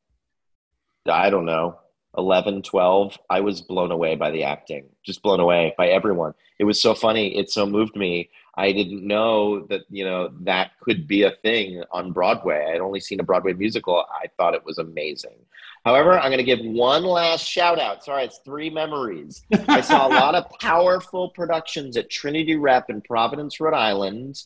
I 1.07 1.31
don't 1.31 1.45
know, 1.45 1.79
11, 2.17 2.63
12. 2.63 3.19
I 3.31 3.41
was 3.41 3.61
blown 3.61 3.91
away 3.91 4.15
by 4.17 4.31
the 4.31 4.45
acting, 4.45 4.85
just 5.03 5.23
blown 5.23 5.41
away 5.41 5.75
by 5.79 5.89
everyone. 5.89 6.35
It 6.59 6.65
was 6.65 6.81
so 6.81 6.95
funny. 6.95 7.37
It 7.37 7.51
so 7.51 7.67
moved 7.67 7.97
me. 7.97 8.31
I 8.55 8.73
didn't 8.73 9.07
know 9.07 9.67
that, 9.67 9.83
you 9.89 10.05
know, 10.05 10.31
that 10.41 10.73
could 10.81 11.07
be 11.07 11.23
a 11.23 11.31
thing 11.43 11.83
on 11.91 12.13
Broadway. 12.13 12.73
I'd 12.73 12.81
only 12.81 13.01
seen 13.01 13.19
a 13.19 13.25
Broadway 13.25 13.55
musical. 13.55 14.05
I 14.11 14.27
thought 14.37 14.55
it 14.55 14.65
was 14.65 14.79
amazing. 14.79 15.37
However, 15.85 16.19
I'm 16.19 16.31
going 16.31 16.39
to 16.39 16.45
give 16.45 16.61
one 16.61 17.03
last 17.05 17.45
shout 17.45 17.81
out. 17.81 18.05
Sorry, 18.05 18.25
it's 18.25 18.39
three 18.45 18.71
memories. 18.71 19.43
I 19.69 19.81
saw 19.81 20.07
a 20.07 20.11
lot 20.11 20.35
of 20.35 20.49
powerful 20.61 21.31
productions 21.31 21.97
at 21.97 22.11
Trinity 22.11 22.57
Rep 22.57 22.91
in 22.91 23.01
Providence, 23.01 23.59
Rhode 23.59 23.75
Island 23.75 24.45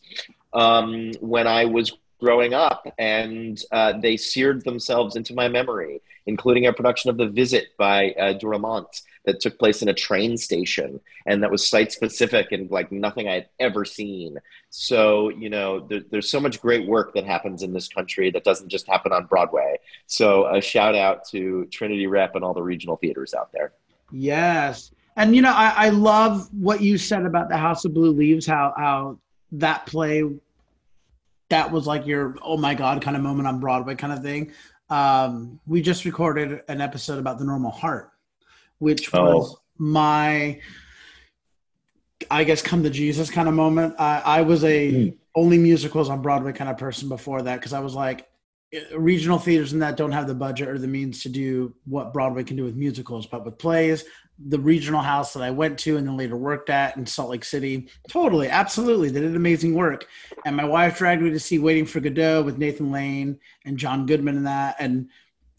um, 0.55 1.13
when 1.21 1.47
I 1.47 1.67
was 1.67 1.93
growing 2.21 2.55
up, 2.55 2.87
and 2.99 3.63
uh, 3.73 3.93
they 4.01 4.17
seared 4.17 4.65
themselves 4.65 5.17
into 5.17 5.35
my 5.35 5.49
memory, 5.49 6.01
including 6.27 6.67
a 6.67 6.73
production 6.73 7.11
of 7.11 7.17
The 7.17 7.29
Visit 7.29 7.69
by 7.79 8.11
uh, 8.13 8.35
Dürrenmatt 8.35 9.03
that 9.25 9.41
took 9.41 9.59
place 9.59 9.83
in 9.83 9.89
a 9.89 9.95
train 9.95 10.37
station 10.37 11.01
and 11.27 11.43
that 11.43 11.51
was 11.51 11.69
site 11.69 11.93
specific 11.93 12.53
and 12.53 12.71
like 12.71 12.93
nothing 12.93 13.29
I 13.29 13.35
had 13.35 13.49
ever 13.59 13.85
seen. 13.85 14.39
So, 14.71 15.31
you 15.31 15.51
know, 15.51 15.81
there, 15.81 16.01
there's 16.11 16.31
so 16.31 16.41
much 16.41 16.61
great 16.61 16.87
work 16.87 17.13
that 17.15 17.25
happens 17.25 17.63
in 17.63 17.73
this 17.73 17.89
country 17.89 18.31
that 18.31 18.45
doesn't 18.45 18.69
just 18.69 18.87
happen 18.87 19.13
on 19.13 19.27
Broadway. 19.27 19.79
So, 20.07 20.47
a 20.55 20.61
shout 20.61 20.95
out 20.95 21.27
to 21.31 21.67
Trinity 21.67 22.07
Rep 22.07 22.35
and 22.37 22.45
all 22.45 22.55
the 22.55 22.63
regional 22.63 22.97
theaters 22.97 23.35
out 23.35 23.51
there. 23.53 23.73
Yes. 24.13 24.93
And, 25.17 25.35
you 25.35 25.43
know, 25.43 25.53
I, 25.53 25.73
I 25.77 25.89
love 25.89 26.49
what 26.53 26.81
you 26.81 26.99
said 26.99 27.25
about 27.25 27.49
the 27.49 27.57
House 27.57 27.85
of 27.85 27.95
Blue 27.95 28.13
Leaves, 28.13 28.47
how, 28.47 28.75
how 28.77 29.19
that 29.53 29.87
play 29.87 30.25
that 31.49 31.71
was 31.71 31.87
like 31.87 32.07
your 32.07 32.35
oh 32.43 32.57
my 32.57 32.75
god 32.75 33.03
kind 33.03 33.17
of 33.17 33.23
moment 33.23 33.47
on 33.47 33.61
Broadway 33.61 33.95
kind 33.95 34.13
of 34.13 34.23
thing. 34.23 34.53
Um, 34.89 35.61
we 35.67 35.83
just 35.83 36.05
recorded 36.05 36.63
an 36.69 36.81
episode 36.81 37.19
about 37.19 37.39
the 37.39 37.45
normal 37.45 37.73
heart 37.73 38.13
which 38.79 39.13
oh. 39.15 39.25
was 39.25 39.57
my 39.79 40.61
I 42.31 42.45
guess 42.45 42.63
come 42.63 42.83
to 42.83 42.91
Jesus 42.91 43.31
kind 43.31 43.47
of 43.47 43.55
moment. 43.55 43.95
I, 43.99 44.23
I 44.25 44.41
was 44.43 44.65
a 44.65 44.93
mm. 44.93 45.17
only 45.35 45.59
musicals 45.59 46.09
on 46.09 46.23
Broadway 46.23 46.53
kind 46.53 46.71
of 46.71 46.79
person 46.79 47.09
before 47.09 47.43
that 47.43 47.57
because 47.57 47.75
I 47.75 47.81
was 47.81 47.95
like 47.95 48.27
eh, 48.73 48.81
regional 48.97 49.39
theaters 49.39 49.75
and 49.75 49.83
that 49.83 49.99
don't 49.99 50.13
have 50.13 50.27
the 50.27 50.35
budget 50.35 50.69
or 50.69 50.79
the 50.79 50.89
means 50.89 51.23
to 51.23 51.29
do 51.29 51.75
what 51.85 52.15
Broadway 52.15 52.43
can 52.43 52.57
do 52.57 52.65
with 52.65 52.75
musicals, 52.75 53.27
but 53.27 53.45
with 53.45 53.59
plays, 53.59 54.05
the 54.39 54.59
regional 54.59 55.01
house 55.01 55.33
that 55.33 55.43
I 55.43 55.51
went 55.51 55.79
to 55.81 55.97
and 55.97 56.07
then 56.07 56.17
later 56.17 56.37
worked 56.37 56.69
at 56.69 56.97
in 56.97 57.07
Salt 57.07 57.31
Lake 57.31 57.45
City, 57.45 57.89
totally, 58.09 58.49
absolutely, 58.49 59.09
they 59.09 59.21
did 59.21 59.35
amazing 59.35 59.75
work. 59.75 60.07
And 60.45 60.55
my 60.57 60.65
wife 60.65 60.99
dragged 60.99 61.23
me 61.23 61.31
to 61.31 61.41
see 61.41 61.59
Waiting 61.59 61.87
for 61.87 62.01
Godot 62.01 62.43
with 62.43 62.59
Nathan 62.59 62.93
Lane 62.93 63.39
and 63.65 63.79
John 63.79 64.07
Goodman 64.07 64.37
and 64.37 64.47
that, 64.47 64.77
and 64.79 65.09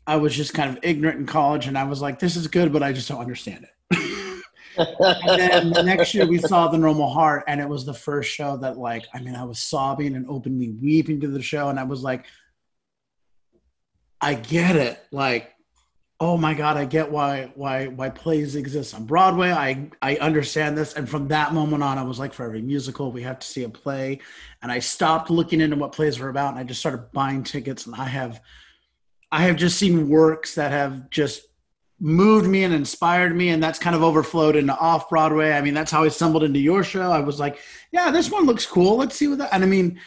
I 0.05 0.15
was 0.15 0.35
just 0.35 0.53
kind 0.53 0.69
of 0.69 0.79
ignorant 0.83 1.19
in 1.19 1.25
college, 1.25 1.67
and 1.67 1.77
I 1.77 1.83
was 1.83 2.01
like, 2.01 2.19
"This 2.19 2.35
is 2.35 2.47
good, 2.47 2.71
but 2.71 2.83
I 2.83 2.93
just 2.93 3.09
don't 3.09 3.19
understand 3.19 3.65
it." 3.65 3.71
and 4.77 5.39
then 5.39 5.69
the 5.71 5.83
next 5.83 6.13
year 6.13 6.25
we 6.27 6.37
saw 6.37 6.67
the 6.67 6.77
normal 6.77 7.09
heart 7.09 7.43
and 7.47 7.59
it 7.59 7.67
was 7.67 7.85
the 7.85 7.93
first 7.93 8.29
show 8.29 8.57
that 8.57 8.77
like 8.77 9.05
i 9.13 9.19
mean 9.19 9.35
i 9.35 9.43
was 9.43 9.59
sobbing 9.59 10.15
and 10.15 10.25
openly 10.29 10.69
weeping 10.81 11.19
to 11.19 11.27
the 11.27 11.41
show 11.41 11.69
and 11.69 11.79
i 11.79 11.83
was 11.83 12.03
like 12.03 12.25
i 14.21 14.33
get 14.33 14.75
it 14.75 15.03
like 15.11 15.53
oh 16.19 16.35
my 16.35 16.53
god 16.53 16.77
i 16.77 16.85
get 16.85 17.11
why 17.11 17.51
why 17.53 17.87
why 17.87 18.09
plays 18.09 18.55
exist 18.55 18.95
on 18.95 19.05
broadway. 19.05 19.51
I 19.51 19.89
i 20.01 20.15
understand 20.15 20.77
this. 20.77 20.93
And 20.93 21.07
from 21.07 21.27
that 21.27 21.53
moment 21.53 21.83
on 21.83 21.97
i 21.97 22.03
was 22.03 22.17
like 22.17 22.33
for 22.33 22.45
every 22.45 22.61
musical 22.61 23.11
we 23.11 23.21
have 23.23 23.39
to 23.39 23.47
see 23.47 23.63
a 23.63 23.69
play. 23.69 24.19
And 24.61 24.71
i 24.71 24.79
stopped 24.79 25.29
looking 25.29 25.61
into 25.61 25.75
what 25.75 25.91
plays 25.91 26.19
were 26.19 26.29
about 26.29 26.51
and 26.51 26.59
i 26.59 26.63
just 26.63 26.79
started 26.79 27.11
buying 27.13 27.43
tickets. 27.43 27.85
And 27.85 27.95
i 27.95 28.05
have 28.05 28.41
I 29.29 29.41
have 29.43 29.57
just 29.57 29.77
seen 29.77 30.07
works 30.07 30.55
that 30.55 30.71
have 30.71 31.09
just 31.09 31.47
moved 31.99 32.47
me 32.47 32.63
and 32.63 32.73
inspired 32.73 33.35
me 33.35 33.49
and 33.49 33.61
that's 33.61 33.79
kind 33.79 33.95
of 33.95 34.03
overflowed 34.03 34.55
into 34.55 34.75
off 34.77 35.09
broadway 35.09 35.51
i 35.51 35.61
mean 35.61 35.73
that's 35.73 35.89
how 35.89 36.03
i 36.03 36.07
stumbled 36.07 36.43
into 36.43 36.59
your 36.59 36.83
show. 36.83 37.11
I 37.11 37.19
was 37.19 37.39
like 37.39 37.59
yeah 37.91 38.09
this 38.09 38.31
one 38.31 38.45
looks 38.45 38.65
cool. 38.65 38.97
Let's 38.97 39.15
see 39.15 39.27
what 39.27 39.37
that 39.37 39.53
and 39.53 39.63
i 39.63 39.67
mean 39.67 39.99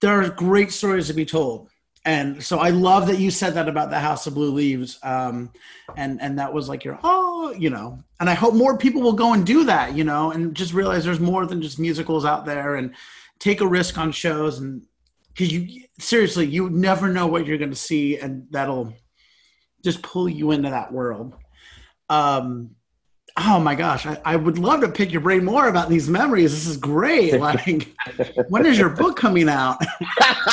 there 0.00 0.20
are 0.20 0.28
great 0.28 0.70
stories 0.70 1.08
to 1.08 1.14
be 1.14 1.24
told 1.24 1.71
and 2.04 2.42
so 2.42 2.58
i 2.58 2.70
love 2.70 3.06
that 3.06 3.18
you 3.18 3.30
said 3.30 3.54
that 3.54 3.68
about 3.68 3.90
the 3.90 3.98
house 3.98 4.26
of 4.26 4.34
blue 4.34 4.50
leaves 4.50 4.98
um, 5.02 5.50
and 5.96 6.20
and 6.20 6.38
that 6.38 6.52
was 6.52 6.68
like 6.68 6.84
your 6.84 6.98
oh 7.04 7.54
you 7.58 7.70
know. 7.70 8.02
And 8.20 8.30
i 8.30 8.34
hope 8.34 8.54
more 8.54 8.78
people 8.78 9.02
will 9.02 9.12
go 9.12 9.32
and 9.32 9.44
do 9.44 9.64
that 9.64 9.94
you 9.94 10.04
know 10.04 10.30
and 10.30 10.54
just 10.54 10.72
realize 10.72 11.04
there's 11.04 11.20
more 11.20 11.46
than 11.46 11.60
just 11.62 11.78
musicals 11.78 12.24
out 12.24 12.44
there 12.44 12.76
and 12.76 12.94
take 13.38 13.60
a 13.60 13.66
risk 13.66 13.98
on 13.98 14.12
shows 14.12 14.58
and 14.58 14.82
because 15.28 15.52
you 15.52 15.84
seriously 15.98 16.46
you 16.46 16.70
never 16.70 17.08
know 17.08 17.26
what 17.26 17.46
you're 17.46 17.58
going 17.58 17.70
to 17.70 17.76
see 17.76 18.18
and 18.18 18.46
that'll 18.50 18.94
just 19.82 20.02
pull 20.02 20.28
you 20.28 20.52
into 20.52 20.70
that 20.70 20.92
world. 20.92 21.34
Um 22.08 22.76
oh 23.36 23.58
my 23.58 23.74
gosh 23.74 24.06
I, 24.06 24.20
I 24.24 24.36
would 24.36 24.58
love 24.58 24.80
to 24.82 24.88
pick 24.88 25.12
your 25.12 25.20
brain 25.20 25.44
more 25.44 25.68
about 25.68 25.88
these 25.88 26.08
memories. 26.08 26.52
This 26.52 26.66
is 26.66 26.76
great. 26.76 27.32
Like 27.40 27.88
when 28.48 28.66
is 28.66 28.78
your 28.78 28.90
book 28.90 29.16
coming 29.16 29.48
out? 29.48 29.78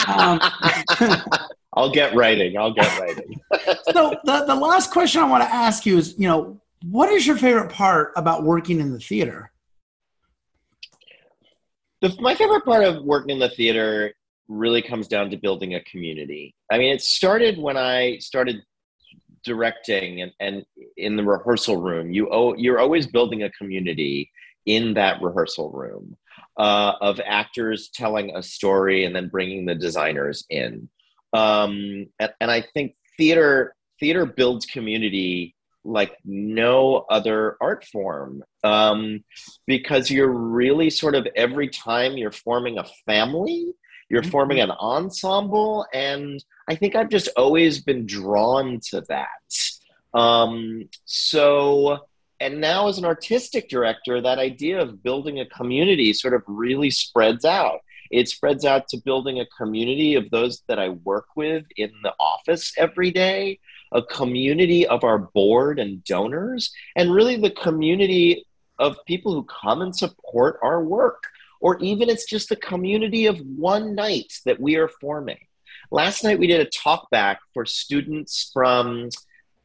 Um, 0.07 0.39
i'll 1.73 1.91
get 1.91 2.15
writing 2.15 2.57
i'll 2.57 2.73
get 2.73 2.99
writing. 2.99 3.39
So 3.91 4.15
the, 4.23 4.45
the 4.45 4.55
last 4.55 4.91
question 4.91 5.21
i 5.21 5.25
want 5.25 5.43
to 5.43 5.49
ask 5.49 5.85
you 5.85 5.97
is 5.97 6.15
you 6.17 6.27
know 6.27 6.59
what 6.83 7.11
is 7.11 7.27
your 7.27 7.37
favorite 7.37 7.71
part 7.71 8.13
about 8.15 8.43
working 8.43 8.79
in 8.79 8.91
the 8.91 8.99
theater? 8.99 9.51
The, 12.01 12.15
my 12.19 12.35
favorite 12.35 12.63
part 12.63 12.83
of 12.85 13.03
working 13.03 13.31
in 13.31 13.39
the 13.39 13.49
theater 13.49 14.13
really 14.47 14.81
comes 14.81 15.07
down 15.07 15.29
to 15.31 15.37
building 15.37 15.75
a 15.75 15.83
community. 15.83 16.55
I 16.71 16.77
mean, 16.77 16.93
it 16.93 17.01
started 17.01 17.57
when 17.57 17.75
I 17.75 18.17
started 18.19 18.63
directing 19.49 20.21
and, 20.21 20.31
and 20.39 20.63
in 20.95 21.15
the 21.15 21.23
rehearsal 21.23 21.77
room. 21.77 22.11
You 22.11 22.55
you're 22.57 22.79
always 22.79 23.07
building 23.07 23.43
a 23.43 23.51
community 23.51 24.29
in 24.65 24.93
that 24.93 25.21
rehearsal 25.21 25.71
room 25.71 26.15
uh, 26.57 26.93
of 27.01 27.19
actors 27.25 27.89
telling 27.93 28.35
a 28.35 28.43
story 28.43 29.05
and 29.05 29.15
then 29.15 29.27
bringing 29.27 29.65
the 29.65 29.73
designers 29.73 30.45
in. 30.49 30.87
Um, 31.33 32.05
and, 32.19 32.31
and 32.39 32.51
I 32.51 32.63
think 32.73 32.95
theater 33.17 33.75
theater 33.99 34.25
builds 34.25 34.65
community 34.65 35.55
like 35.83 36.15
no 36.23 37.05
other 37.09 37.57
art 37.59 37.85
form 37.85 38.43
um, 38.63 39.23
because 39.65 40.11
you're 40.11 40.31
really 40.31 40.89
sort 40.91 41.15
of 41.15 41.27
every 41.35 41.69
time 41.69 42.17
you're 42.17 42.31
forming 42.31 42.77
a 42.77 42.85
family 43.05 43.73
you're 44.09 44.21
mm-hmm. 44.21 44.31
forming 44.31 44.59
an 44.59 44.71
ensemble 44.71 45.85
and 45.93 46.43
i 46.69 46.75
think 46.75 46.95
i've 46.95 47.09
just 47.09 47.29
always 47.35 47.81
been 47.81 48.05
drawn 48.05 48.79
to 48.89 49.01
that. 49.09 49.27
Um, 50.13 50.89
so 51.05 51.99
and 52.39 52.61
now 52.61 52.87
as 52.87 52.97
an 52.97 53.05
artistic 53.05 53.69
director 53.69 54.21
that 54.21 54.39
idea 54.39 54.81
of 54.81 55.03
building 55.03 55.39
a 55.39 55.45
community 55.45 56.13
sort 56.13 56.33
of 56.33 56.43
really 56.47 56.89
spreads 56.89 57.45
out. 57.45 57.81
It 58.09 58.27
spreads 58.27 58.65
out 58.65 58.87
to 58.87 58.97
building 58.97 59.39
a 59.39 59.45
community 59.57 60.15
of 60.15 60.31
those 60.31 60.63
that 60.67 60.79
i 60.79 60.89
work 60.89 61.27
with 61.35 61.65
in 61.75 61.91
the 62.01 62.13
office 62.19 62.73
every 62.77 63.11
day 63.11 63.59
a 63.91 64.01
community 64.01 64.85
of 64.87 65.03
our 65.03 65.17
board 65.17 65.79
and 65.79 66.03
donors 66.03 66.71
and 66.95 67.13
really 67.13 67.37
the 67.37 67.51
community 67.51 68.45
of 68.77 69.03
people 69.05 69.33
who 69.33 69.43
come 69.43 69.81
and 69.81 69.95
support 69.95 70.59
our 70.63 70.83
work. 70.83 71.23
Or 71.61 71.77
even 71.79 72.09
it's 72.09 72.25
just 72.25 72.49
the 72.49 72.55
community 72.55 73.25
of 73.25 73.37
one 73.39 73.93
night 73.93 74.31
that 74.45 74.59
we 74.59 74.77
are 74.77 74.87
forming. 74.87 75.39
Last 75.91 76.23
night 76.23 76.37
we 76.37 76.45
did 76.45 76.61
a 76.61 76.69
talk 76.69 77.09
back 77.09 77.39
for 77.51 77.65
students 77.65 78.51
from 78.53 79.09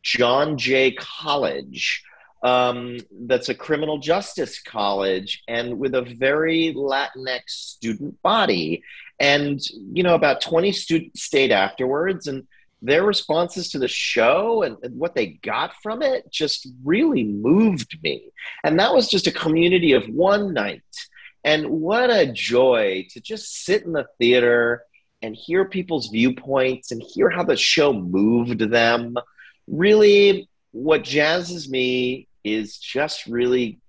John 0.02 0.56
Jay 0.56 0.92
College. 0.92 2.02
Um, 2.42 2.98
that's 3.26 3.50
a 3.50 3.54
criminal 3.54 3.98
justice 3.98 4.60
college 4.62 5.42
and 5.48 5.78
with 5.78 5.94
a 5.94 6.02
very 6.02 6.74
Latinx 6.74 7.42
student 7.46 8.20
body. 8.22 8.82
And, 9.20 9.60
you 9.92 10.02
know, 10.02 10.14
about 10.14 10.40
20 10.40 10.72
students 10.72 11.22
stayed 11.22 11.52
afterwards 11.52 12.26
and 12.26 12.46
their 12.80 13.04
responses 13.04 13.70
to 13.70 13.78
the 13.78 13.88
show 13.88 14.62
and, 14.62 14.76
and, 14.82 14.98
what 14.98 15.14
they 15.14 15.38
got 15.42 15.72
from 15.82 16.02
it 16.02 16.30
just 16.30 16.68
really 16.84 17.24
moved 17.24 17.98
me. 18.02 18.30
And 18.62 18.78
that 18.78 18.92
was 18.92 19.08
just 19.08 19.26
a 19.26 19.32
community 19.32 19.92
of 19.92 20.06
one 20.06 20.52
night 20.52 20.82
and 21.44 21.68
what 21.68 22.10
a 22.10 22.30
joy 22.30 23.06
to 23.10 23.20
just 23.20 23.64
sit 23.64 23.84
in 23.84 23.92
the 23.92 24.06
theater 24.18 24.82
and 25.24 25.34
hear 25.34 25.64
people's 25.64 26.08
viewpoints 26.08 26.92
and 26.92 27.02
hear 27.02 27.30
how 27.30 27.42
the 27.42 27.56
show 27.56 27.92
moved 27.94 28.60
them. 28.60 29.16
Really, 29.66 30.48
what 30.72 31.02
jazzes 31.02 31.68
me 31.68 32.28
is 32.44 32.76
just 32.76 33.24
really 33.26 33.80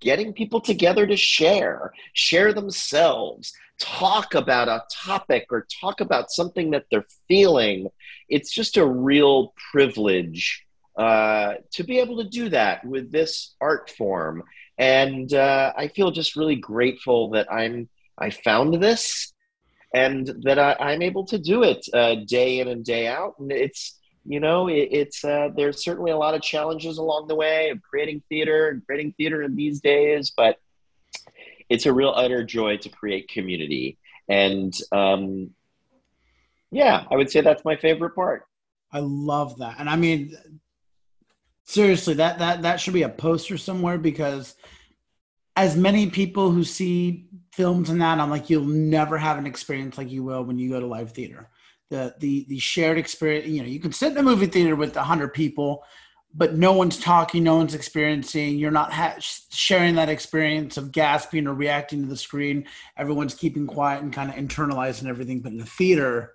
getting 0.00 0.32
people 0.32 0.60
together 0.60 1.06
to 1.06 1.16
share, 1.16 1.92
share 2.12 2.52
themselves, 2.52 3.52
talk 3.78 4.34
about 4.34 4.66
a 4.68 4.82
topic 4.92 5.46
or 5.50 5.66
talk 5.80 6.00
about 6.00 6.32
something 6.32 6.72
that 6.72 6.86
they're 6.90 7.06
feeling. 7.28 7.88
It's 8.28 8.52
just 8.52 8.76
a 8.76 8.84
real 8.84 9.54
privilege 9.70 10.66
uh, 10.98 11.54
to 11.72 11.84
be 11.84 12.00
able 12.00 12.16
to 12.22 12.28
do 12.28 12.48
that 12.48 12.84
with 12.84 13.12
this 13.12 13.54
art 13.60 13.90
form. 13.90 14.42
And 14.76 15.32
uh, 15.32 15.72
I 15.76 15.86
feel 15.86 16.10
just 16.10 16.34
really 16.34 16.56
grateful 16.56 17.30
that 17.30 17.52
I'm 17.52 17.88
I 18.18 18.30
found 18.30 18.74
this 18.82 19.33
and 19.94 20.28
that 20.42 20.58
I, 20.58 20.92
am 20.92 21.02
able 21.02 21.24
to 21.26 21.38
do 21.38 21.62
it 21.62 21.86
uh, 21.94 22.16
day 22.26 22.58
in 22.58 22.66
and 22.68 22.84
day 22.84 23.06
out. 23.06 23.36
And 23.38 23.50
it's 23.50 23.98
you 24.26 24.40
know 24.40 24.68
it, 24.68 24.88
it's 24.90 25.24
uh, 25.24 25.50
there's 25.56 25.84
certainly 25.84 26.10
a 26.10 26.16
lot 26.16 26.34
of 26.34 26.42
challenges 26.42 26.98
along 26.98 27.28
the 27.28 27.36
way 27.36 27.70
of 27.70 27.80
creating 27.80 28.22
theater 28.28 28.68
and 28.68 28.84
creating 28.84 29.14
theater 29.16 29.42
in 29.42 29.54
these 29.54 29.80
days, 29.80 30.32
but 30.36 30.58
it's 31.70 31.86
a 31.86 31.92
real 31.92 32.12
utter 32.14 32.44
joy 32.44 32.76
to 32.78 32.88
create 32.88 33.28
community. 33.28 33.96
And 34.28 34.74
um, 34.92 35.50
yeah, 36.70 37.04
I 37.10 37.16
would 37.16 37.30
say 37.30 37.40
that's 37.40 37.64
my 37.64 37.76
favorite 37.76 38.14
part. 38.14 38.44
I 38.92 38.98
love 38.98 39.58
that, 39.58 39.76
and 39.78 39.88
I 39.88 39.96
mean, 39.96 40.36
seriously, 41.64 42.14
that 42.14 42.40
that 42.40 42.62
that 42.62 42.80
should 42.80 42.94
be 42.94 43.02
a 43.02 43.08
poster 43.08 43.58
somewhere 43.58 43.98
because 43.98 44.56
as 45.56 45.76
many 45.76 46.10
people 46.10 46.50
who 46.50 46.64
see 46.64 47.26
films 47.56 47.90
and 47.90 48.00
that, 48.00 48.20
I'm 48.20 48.30
like, 48.30 48.50
you'll 48.50 48.64
never 48.64 49.16
have 49.18 49.38
an 49.38 49.46
experience 49.46 49.98
like 49.98 50.10
you 50.10 50.22
will 50.22 50.42
when 50.44 50.58
you 50.58 50.70
go 50.70 50.80
to 50.80 50.86
live 50.86 51.12
theater. 51.12 51.50
The 51.90 52.14
the 52.18 52.46
the 52.48 52.58
shared 52.58 52.98
experience, 52.98 53.46
you 53.46 53.62
know, 53.62 53.68
you 53.68 53.80
can 53.80 53.92
sit 53.92 54.12
in 54.12 54.18
a 54.18 54.22
movie 54.22 54.46
theater 54.46 54.74
with 54.74 54.96
a 54.96 55.02
hundred 55.02 55.34
people, 55.34 55.84
but 56.34 56.54
no 56.54 56.72
one's 56.72 56.98
talking, 56.98 57.44
no 57.44 57.56
one's 57.56 57.74
experiencing. 57.74 58.58
You're 58.58 58.70
not 58.70 58.92
ha- 58.92 59.16
sharing 59.18 59.94
that 59.96 60.08
experience 60.08 60.76
of 60.76 60.92
gasping 60.92 61.46
or 61.46 61.54
reacting 61.54 62.02
to 62.02 62.08
the 62.08 62.16
screen. 62.16 62.66
Everyone's 62.96 63.34
keeping 63.34 63.66
quiet 63.66 64.02
and 64.02 64.12
kind 64.12 64.30
of 64.30 64.36
internalizing 64.36 65.08
everything. 65.08 65.40
But 65.40 65.52
in 65.52 65.58
the 65.58 65.66
theater, 65.66 66.32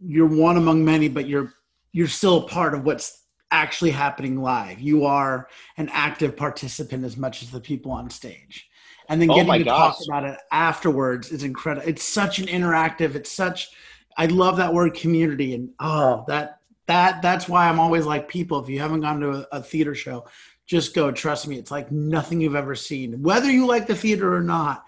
you're 0.00 0.26
one 0.26 0.56
among 0.56 0.84
many, 0.84 1.08
but 1.08 1.26
you're 1.26 1.54
you're 1.92 2.08
still 2.08 2.44
a 2.44 2.48
part 2.48 2.74
of 2.74 2.84
what's 2.84 3.24
actually 3.50 3.90
happening 3.92 4.42
live. 4.42 4.80
You 4.80 5.06
are 5.06 5.48
an 5.76 5.88
active 5.92 6.36
participant 6.36 7.04
as 7.04 7.16
much 7.16 7.42
as 7.42 7.50
the 7.50 7.60
people 7.60 7.92
on 7.92 8.10
stage. 8.10 8.68
And 9.08 9.20
then 9.20 9.30
oh 9.30 9.34
getting 9.34 9.50
oh 9.50 9.58
to 9.58 9.64
gosh. 9.64 9.96
talk 9.96 10.06
about 10.06 10.24
it 10.24 10.38
afterwards 10.52 11.32
is 11.32 11.42
incredible. 11.42 11.88
It's 11.88 12.02
such 12.02 12.38
an 12.38 12.46
interactive, 12.46 13.14
it's 13.14 13.32
such 13.32 13.70
I 14.16 14.26
love 14.26 14.56
that 14.56 14.74
word 14.74 14.94
community 14.94 15.54
and 15.54 15.70
oh 15.80 16.24
that 16.28 16.60
that 16.86 17.22
that's 17.22 17.48
why 17.48 17.68
I'm 17.68 17.78
always 17.78 18.04
like 18.04 18.28
people 18.28 18.58
if 18.62 18.68
you 18.68 18.80
haven't 18.80 19.02
gone 19.02 19.20
to 19.20 19.30
a, 19.30 19.46
a 19.52 19.62
theater 19.62 19.94
show, 19.94 20.26
just 20.66 20.94
go 20.94 21.10
trust 21.10 21.46
me 21.46 21.56
it's 21.56 21.70
like 21.70 21.90
nothing 21.90 22.40
you've 22.40 22.56
ever 22.56 22.74
seen. 22.74 23.22
Whether 23.22 23.50
you 23.50 23.66
like 23.66 23.86
the 23.86 23.96
theater 23.96 24.34
or 24.34 24.42
not, 24.42 24.84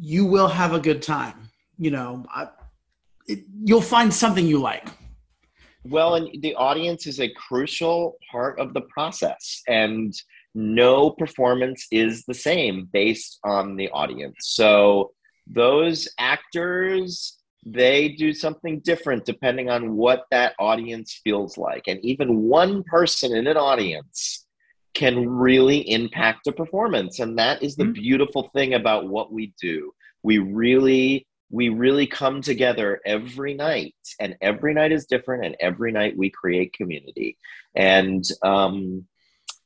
you 0.00 0.24
will 0.24 0.48
have 0.48 0.72
a 0.72 0.80
good 0.80 1.02
time. 1.02 1.50
You 1.78 1.90
know, 1.90 2.24
I, 2.34 2.48
it, 3.26 3.44
you'll 3.64 3.82
find 3.82 4.12
something 4.12 4.46
you 4.46 4.60
like. 4.60 4.88
Well, 5.84 6.16
and 6.16 6.42
the 6.42 6.54
audience 6.56 7.06
is 7.06 7.20
a 7.20 7.30
crucial 7.34 8.16
part 8.30 8.58
of 8.58 8.74
the 8.74 8.82
process, 8.82 9.62
and 9.66 10.14
no 10.54 11.10
performance 11.10 11.86
is 11.90 12.24
the 12.24 12.34
same 12.34 12.88
based 12.92 13.38
on 13.44 13.76
the 13.76 13.88
audience. 13.90 14.36
So 14.40 15.12
those 15.46 16.08
actors 16.18 17.40
they 17.66 18.08
do 18.08 18.32
something 18.32 18.80
different 18.80 19.24
depending 19.24 19.68
on 19.68 19.94
what 19.96 20.24
that 20.30 20.54
audience 20.58 21.20
feels 21.22 21.58
like. 21.58 21.84
And 21.86 22.02
even 22.04 22.42
one 22.42 22.82
person 22.84 23.36
in 23.36 23.46
an 23.46 23.56
audience 23.56 24.46
can 24.94 25.28
really 25.28 25.88
impact 25.90 26.46
a 26.46 26.52
performance. 26.52 27.20
And 27.20 27.38
that 27.38 27.62
is 27.62 27.76
the 27.76 27.84
mm-hmm. 27.84 27.92
beautiful 27.92 28.50
thing 28.54 28.74
about 28.74 29.08
what 29.08 29.32
we 29.32 29.52
do. 29.60 29.92
We 30.22 30.38
really 30.38 31.26
we 31.52 31.68
really 31.68 32.06
come 32.06 32.40
together 32.42 33.00
every 33.04 33.54
night. 33.54 33.96
And 34.20 34.36
every 34.40 34.72
night 34.72 34.92
is 34.92 35.06
different 35.06 35.44
and 35.44 35.56
every 35.58 35.90
night 35.90 36.16
we 36.16 36.30
create 36.30 36.72
community. 36.72 37.36
And 37.74 38.24
um, 38.42 39.04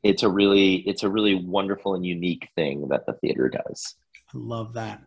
it's 0.04 0.22
a 0.22 0.28
really 0.28 0.76
it's 0.88 1.02
a 1.02 1.08
really 1.08 1.34
wonderful 1.34 1.94
and 1.94 2.06
unique 2.06 2.48
thing 2.54 2.86
that 2.88 3.04
the 3.06 3.14
theater 3.14 3.48
does 3.48 3.96
i 4.32 4.38
love 4.38 4.72
that 4.72 5.02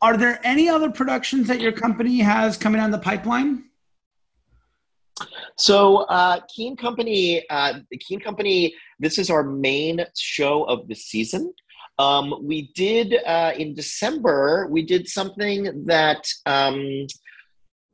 are 0.00 0.16
there 0.16 0.40
any 0.42 0.68
other 0.68 0.90
productions 0.90 1.46
that 1.46 1.60
your 1.60 1.72
company 1.72 2.18
has 2.18 2.56
coming 2.56 2.80
on 2.80 2.90
the 2.90 2.98
pipeline 2.98 3.64
so 5.56 5.98
uh, 6.04 6.40
Keen 6.54 6.76
Company, 6.76 7.48
uh, 7.48 7.74
Keen 8.00 8.20
Company, 8.20 8.74
this 8.98 9.18
is 9.18 9.30
our 9.30 9.44
main 9.44 10.04
show 10.16 10.64
of 10.64 10.88
the 10.88 10.94
season. 10.94 11.52
Um, 11.98 12.34
we 12.42 12.72
did 12.74 13.16
uh, 13.26 13.52
in 13.56 13.74
December. 13.74 14.66
We 14.70 14.82
did 14.82 15.08
something 15.08 15.84
that 15.86 16.26
um, 16.46 17.06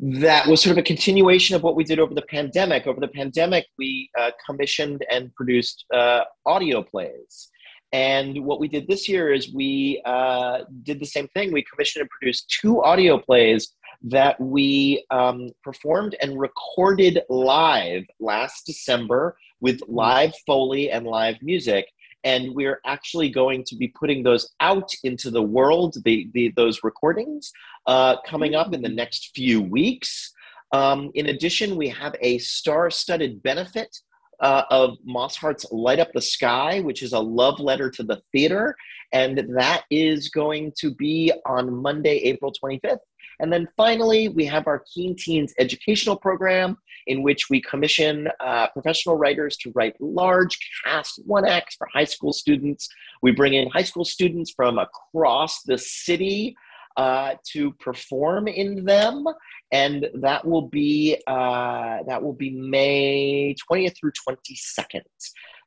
that 0.00 0.46
was 0.46 0.62
sort 0.62 0.72
of 0.72 0.78
a 0.78 0.82
continuation 0.82 1.56
of 1.56 1.62
what 1.62 1.74
we 1.74 1.82
did 1.82 1.98
over 1.98 2.14
the 2.14 2.22
pandemic. 2.22 2.86
Over 2.86 3.00
the 3.00 3.08
pandemic, 3.08 3.66
we 3.78 4.10
uh, 4.18 4.30
commissioned 4.46 5.04
and 5.10 5.34
produced 5.34 5.84
uh, 5.92 6.22
audio 6.46 6.82
plays. 6.82 7.50
And 7.92 8.44
what 8.44 8.60
we 8.60 8.68
did 8.68 8.86
this 8.86 9.08
year 9.08 9.32
is 9.32 9.52
we 9.52 10.02
uh, 10.04 10.60
did 10.82 11.00
the 11.00 11.06
same 11.06 11.26
thing. 11.28 11.52
We 11.52 11.64
commissioned 11.64 12.02
and 12.02 12.10
produced 12.10 12.54
two 12.60 12.82
audio 12.82 13.18
plays 13.18 13.74
that 14.02 14.40
we 14.40 15.04
um, 15.10 15.50
performed 15.64 16.14
and 16.20 16.38
recorded 16.38 17.20
live 17.28 18.04
last 18.20 18.66
December 18.66 19.36
with 19.60 19.80
live 19.88 20.32
Foley 20.46 20.90
and 20.90 21.06
live 21.06 21.36
music 21.42 21.86
and 22.24 22.54
we're 22.54 22.80
actually 22.84 23.30
going 23.30 23.64
to 23.64 23.76
be 23.76 23.88
putting 23.88 24.22
those 24.22 24.52
out 24.60 24.90
into 25.04 25.30
the 25.30 25.42
world, 25.42 25.96
the, 26.04 26.28
the 26.34 26.52
those 26.56 26.80
recordings, 26.82 27.52
uh, 27.86 28.16
coming 28.26 28.54
up 28.54 28.74
in 28.74 28.82
the 28.82 28.88
next 28.88 29.30
few 29.34 29.62
weeks. 29.62 30.32
Um, 30.72 31.10
in 31.14 31.28
addition, 31.28 31.76
we 31.76 31.88
have 31.88 32.14
a 32.20 32.38
star-studded 32.38 33.42
benefit 33.42 33.96
uh, 34.40 34.62
of 34.70 34.98
Moss 35.04 35.36
Hart's 35.36 35.66
Light 35.72 35.98
Up 35.98 36.12
the 36.12 36.20
Sky, 36.20 36.80
which 36.80 37.02
is 37.02 37.12
a 37.12 37.18
love 37.18 37.58
letter 37.60 37.90
to 37.90 38.02
the 38.02 38.20
theater. 38.32 38.76
And 39.12 39.38
that 39.56 39.84
is 39.90 40.28
going 40.28 40.72
to 40.78 40.94
be 40.94 41.32
on 41.46 41.74
Monday, 41.74 42.16
April 42.18 42.52
25th. 42.52 42.98
And 43.40 43.52
then 43.52 43.68
finally, 43.76 44.28
we 44.28 44.44
have 44.46 44.66
our 44.66 44.84
Keen 44.92 45.14
Teens 45.16 45.54
educational 45.58 46.16
program, 46.16 46.76
in 47.06 47.22
which 47.22 47.48
we 47.48 47.60
commission 47.60 48.28
uh, 48.40 48.68
professional 48.68 49.16
writers 49.16 49.56
to 49.58 49.72
write 49.74 49.94
large 50.00 50.58
cast 50.84 51.20
one 51.24 51.46
acts 51.46 51.76
for 51.76 51.88
high 51.92 52.04
school 52.04 52.32
students. 52.32 52.88
We 53.22 53.32
bring 53.32 53.54
in 53.54 53.70
high 53.70 53.84
school 53.84 54.04
students 54.04 54.52
from 54.54 54.78
across 54.78 55.62
the 55.62 55.78
city 55.78 56.56
uh, 56.96 57.34
to 57.52 57.72
perform 57.74 58.48
in 58.48 58.84
them, 58.84 59.24
and 59.72 60.08
that 60.14 60.44
will 60.44 60.68
be 60.68 61.16
uh, 61.26 61.98
that 62.08 62.22
will 62.22 62.32
be 62.34 62.50
May 62.50 63.54
twentieth 63.66 63.94
through 63.98 64.12
twenty 64.24 64.56
second. 64.56 65.04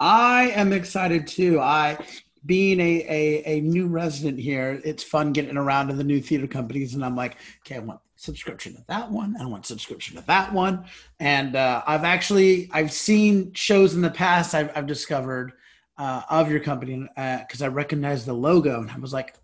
I 0.00 0.50
am 0.54 0.72
excited 0.72 1.26
too. 1.26 1.60
I 1.60 1.98
being 2.46 2.80
a, 2.80 3.04
a, 3.08 3.42
a 3.56 3.60
new 3.60 3.86
resident 3.86 4.38
here, 4.38 4.80
it's 4.84 5.02
fun 5.02 5.32
getting 5.32 5.56
around 5.56 5.88
to 5.88 5.94
the 5.94 6.04
new 6.04 6.20
theater 6.20 6.46
companies, 6.46 6.94
and 6.94 7.04
I'm 7.04 7.16
like, 7.16 7.36
okay, 7.60 7.76
I 7.76 7.78
want 7.80 8.00
subscription 8.16 8.74
to 8.74 8.84
that 8.88 9.10
one, 9.10 9.36
I 9.40 9.46
want 9.46 9.66
subscription 9.66 10.16
to 10.16 10.26
that 10.26 10.52
one, 10.52 10.84
and 11.20 11.54
uh, 11.54 11.82
I've 11.86 12.04
actually 12.04 12.70
I've 12.72 12.92
seen 12.92 13.52
shows 13.52 13.94
in 13.94 14.00
the 14.00 14.10
past 14.10 14.54
I've, 14.54 14.70
I've 14.74 14.86
discovered 14.86 15.52
uh, 15.98 16.22
of 16.30 16.50
your 16.50 16.60
company 16.60 17.08
because 17.14 17.62
uh, 17.62 17.66
I 17.66 17.68
recognized 17.68 18.26
the 18.26 18.32
logo, 18.32 18.80
and 18.80 18.90
I 18.90 18.98
was 18.98 19.12
like, 19.12 19.34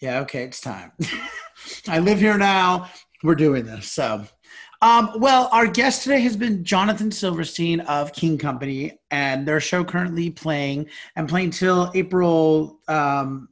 yeah, 0.00 0.20
okay, 0.20 0.42
it's 0.42 0.60
time. 0.60 0.92
I 1.88 2.00
live 2.00 2.18
here 2.18 2.36
now 2.36 2.90
we're 3.22 3.34
doing 3.34 3.64
this. 3.64 3.90
So, 3.90 4.24
um, 4.80 5.12
well, 5.16 5.48
our 5.52 5.66
guest 5.66 6.02
today 6.02 6.20
has 6.20 6.36
been 6.36 6.64
Jonathan 6.64 7.10
Silverstein 7.10 7.80
of 7.80 8.12
Keen 8.12 8.36
Company, 8.36 8.98
and 9.10 9.46
their 9.46 9.60
show 9.60 9.84
currently 9.84 10.30
playing 10.30 10.88
and 11.14 11.28
playing 11.28 11.50
till 11.50 11.90
April. 11.94 12.80
Um, 12.88 13.48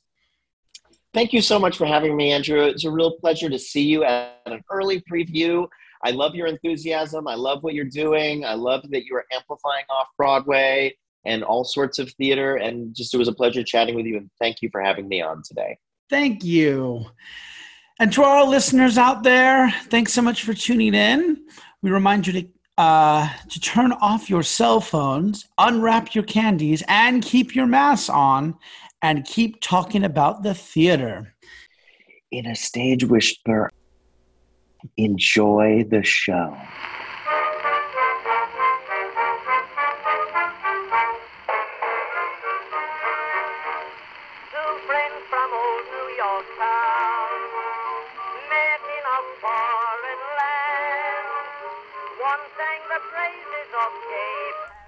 Thank 1.14 1.34
you 1.34 1.42
so 1.42 1.60
much 1.60 1.78
for 1.78 1.86
having 1.86 2.16
me, 2.16 2.32
Andrew. 2.32 2.64
It's 2.64 2.86
a 2.86 2.92
real 2.92 3.18
pleasure 3.20 3.50
to 3.50 3.60
see 3.60 3.82
you 3.82 4.04
at 4.04 4.40
an 4.46 4.62
early 4.72 5.04
preview. 5.12 5.68
I 6.04 6.12
love 6.12 6.36
your 6.36 6.48
enthusiasm. 6.48 7.28
I 7.28 7.36
love 7.36 7.64
what 7.64 7.74
you're 7.74 7.86
doing. 7.86 8.46
I 8.46 8.54
love 8.54 8.82
that 8.90 9.06
you 9.06 9.16
are 9.16 9.26
amplifying 9.34 9.86
off 9.90 10.08
Broadway 10.18 10.96
and 11.26 11.44
all 11.44 11.64
sorts 11.64 12.00
of 12.00 12.12
theater. 12.14 12.56
And 12.56 12.96
just 12.96 13.14
it 13.14 13.18
was 13.18 13.28
a 13.28 13.34
pleasure 13.34 13.64
chatting 13.64 13.96
with 13.96 14.06
you. 14.06 14.18
And 14.18 14.30
thank 14.40 14.62
you 14.62 14.70
for 14.72 14.82
having 14.82 15.08
me 15.08 15.22
on 15.22 15.44
today. 15.44 15.78
Thank 16.10 16.44
you. 16.44 17.06
And 18.00 18.12
to 18.14 18.24
our 18.24 18.46
listeners 18.46 18.98
out 18.98 19.24
there, 19.24 19.72
thanks 19.90 20.14
so 20.14 20.22
much 20.22 20.44
for 20.44 20.54
tuning 20.54 20.94
in. 20.94 21.46
We 21.82 21.92
remind 21.92 22.28
you 22.28 22.34
to 22.34 22.48
uh, 22.78 23.30
to 23.48 23.60
turn 23.60 23.92
off 23.92 24.28
your 24.28 24.42
cell 24.42 24.82
phones, 24.82 25.48
unwrap 25.60 26.16
your 26.16 26.24
candies, 26.24 26.82
and 26.88 27.22
keep 27.22 27.54
your 27.54 27.68
masks 27.68 28.10
on, 28.10 28.58
and 29.04 29.24
keep 29.26 29.62
talking 29.62 30.04
about 30.04 30.42
the 30.42 30.56
theater. 30.56 31.36
In 32.32 32.48
a 32.48 32.56
stage 32.56 33.04
whisper, 33.04 33.70
enjoy 34.98 35.86
the 35.90 36.02
show. 36.02 36.58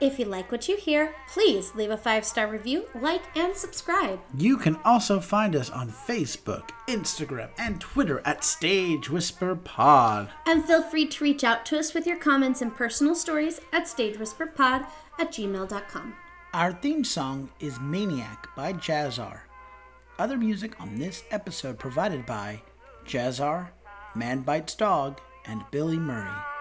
If 0.04 0.20
you 0.20 0.26
like 0.26 0.51
what 0.51 0.68
you 0.68 0.76
hear, 0.76 1.16
please 1.30 1.76
leave 1.76 1.89
a 1.89 1.95
five 1.95 2.26
star 2.26 2.47
review, 2.47 2.88
like, 2.93 3.24
and 3.38 3.56
subscribe. 3.56 4.20
You 4.38 4.58
can 4.58 4.76
also 4.84 5.22
find 5.22 5.56
us 5.56 5.70
on 5.70 5.88
Facebook, 5.89 6.72
Instagram, 6.89 7.51
and 7.58 7.80
Twitter 7.80 8.22
at 8.26 8.43
Stage 8.43 9.10
Whisper 9.10 9.56
Pod. 9.56 10.30
And 10.45 10.66
feel 10.66 10.82
free 10.84 11.08
to 11.08 11.24
reach 11.24 11.45
out 11.45 11.66
to 11.68 11.80
us 11.80 11.93
with 11.93 12.06
your 12.06 12.18
comments 12.18 12.62
and 12.62 12.76
personal 12.76 13.16
stories 13.16 13.62
at 13.72 13.86
stagewhisperpod 13.86 14.88
at 15.20 15.32
gmail.com. 15.32 16.16
Our 16.54 16.74
theme 16.74 17.06
song 17.06 17.49
is 17.62 17.80
Maniac 17.80 18.54
by 18.58 18.74
Jazzar. 18.74 19.39
Other 20.20 20.36
music 20.36 20.82
on 20.82 20.99
this 20.99 21.24
episode 21.32 21.80
provided 21.80 22.26
by 22.26 22.62
Jazzar, 23.06 23.70
Man 24.16 24.41
Bites 24.41 24.76
Dog, 24.76 25.22
and 25.45 25.64
Billy 25.72 25.97
Murray. 25.97 26.53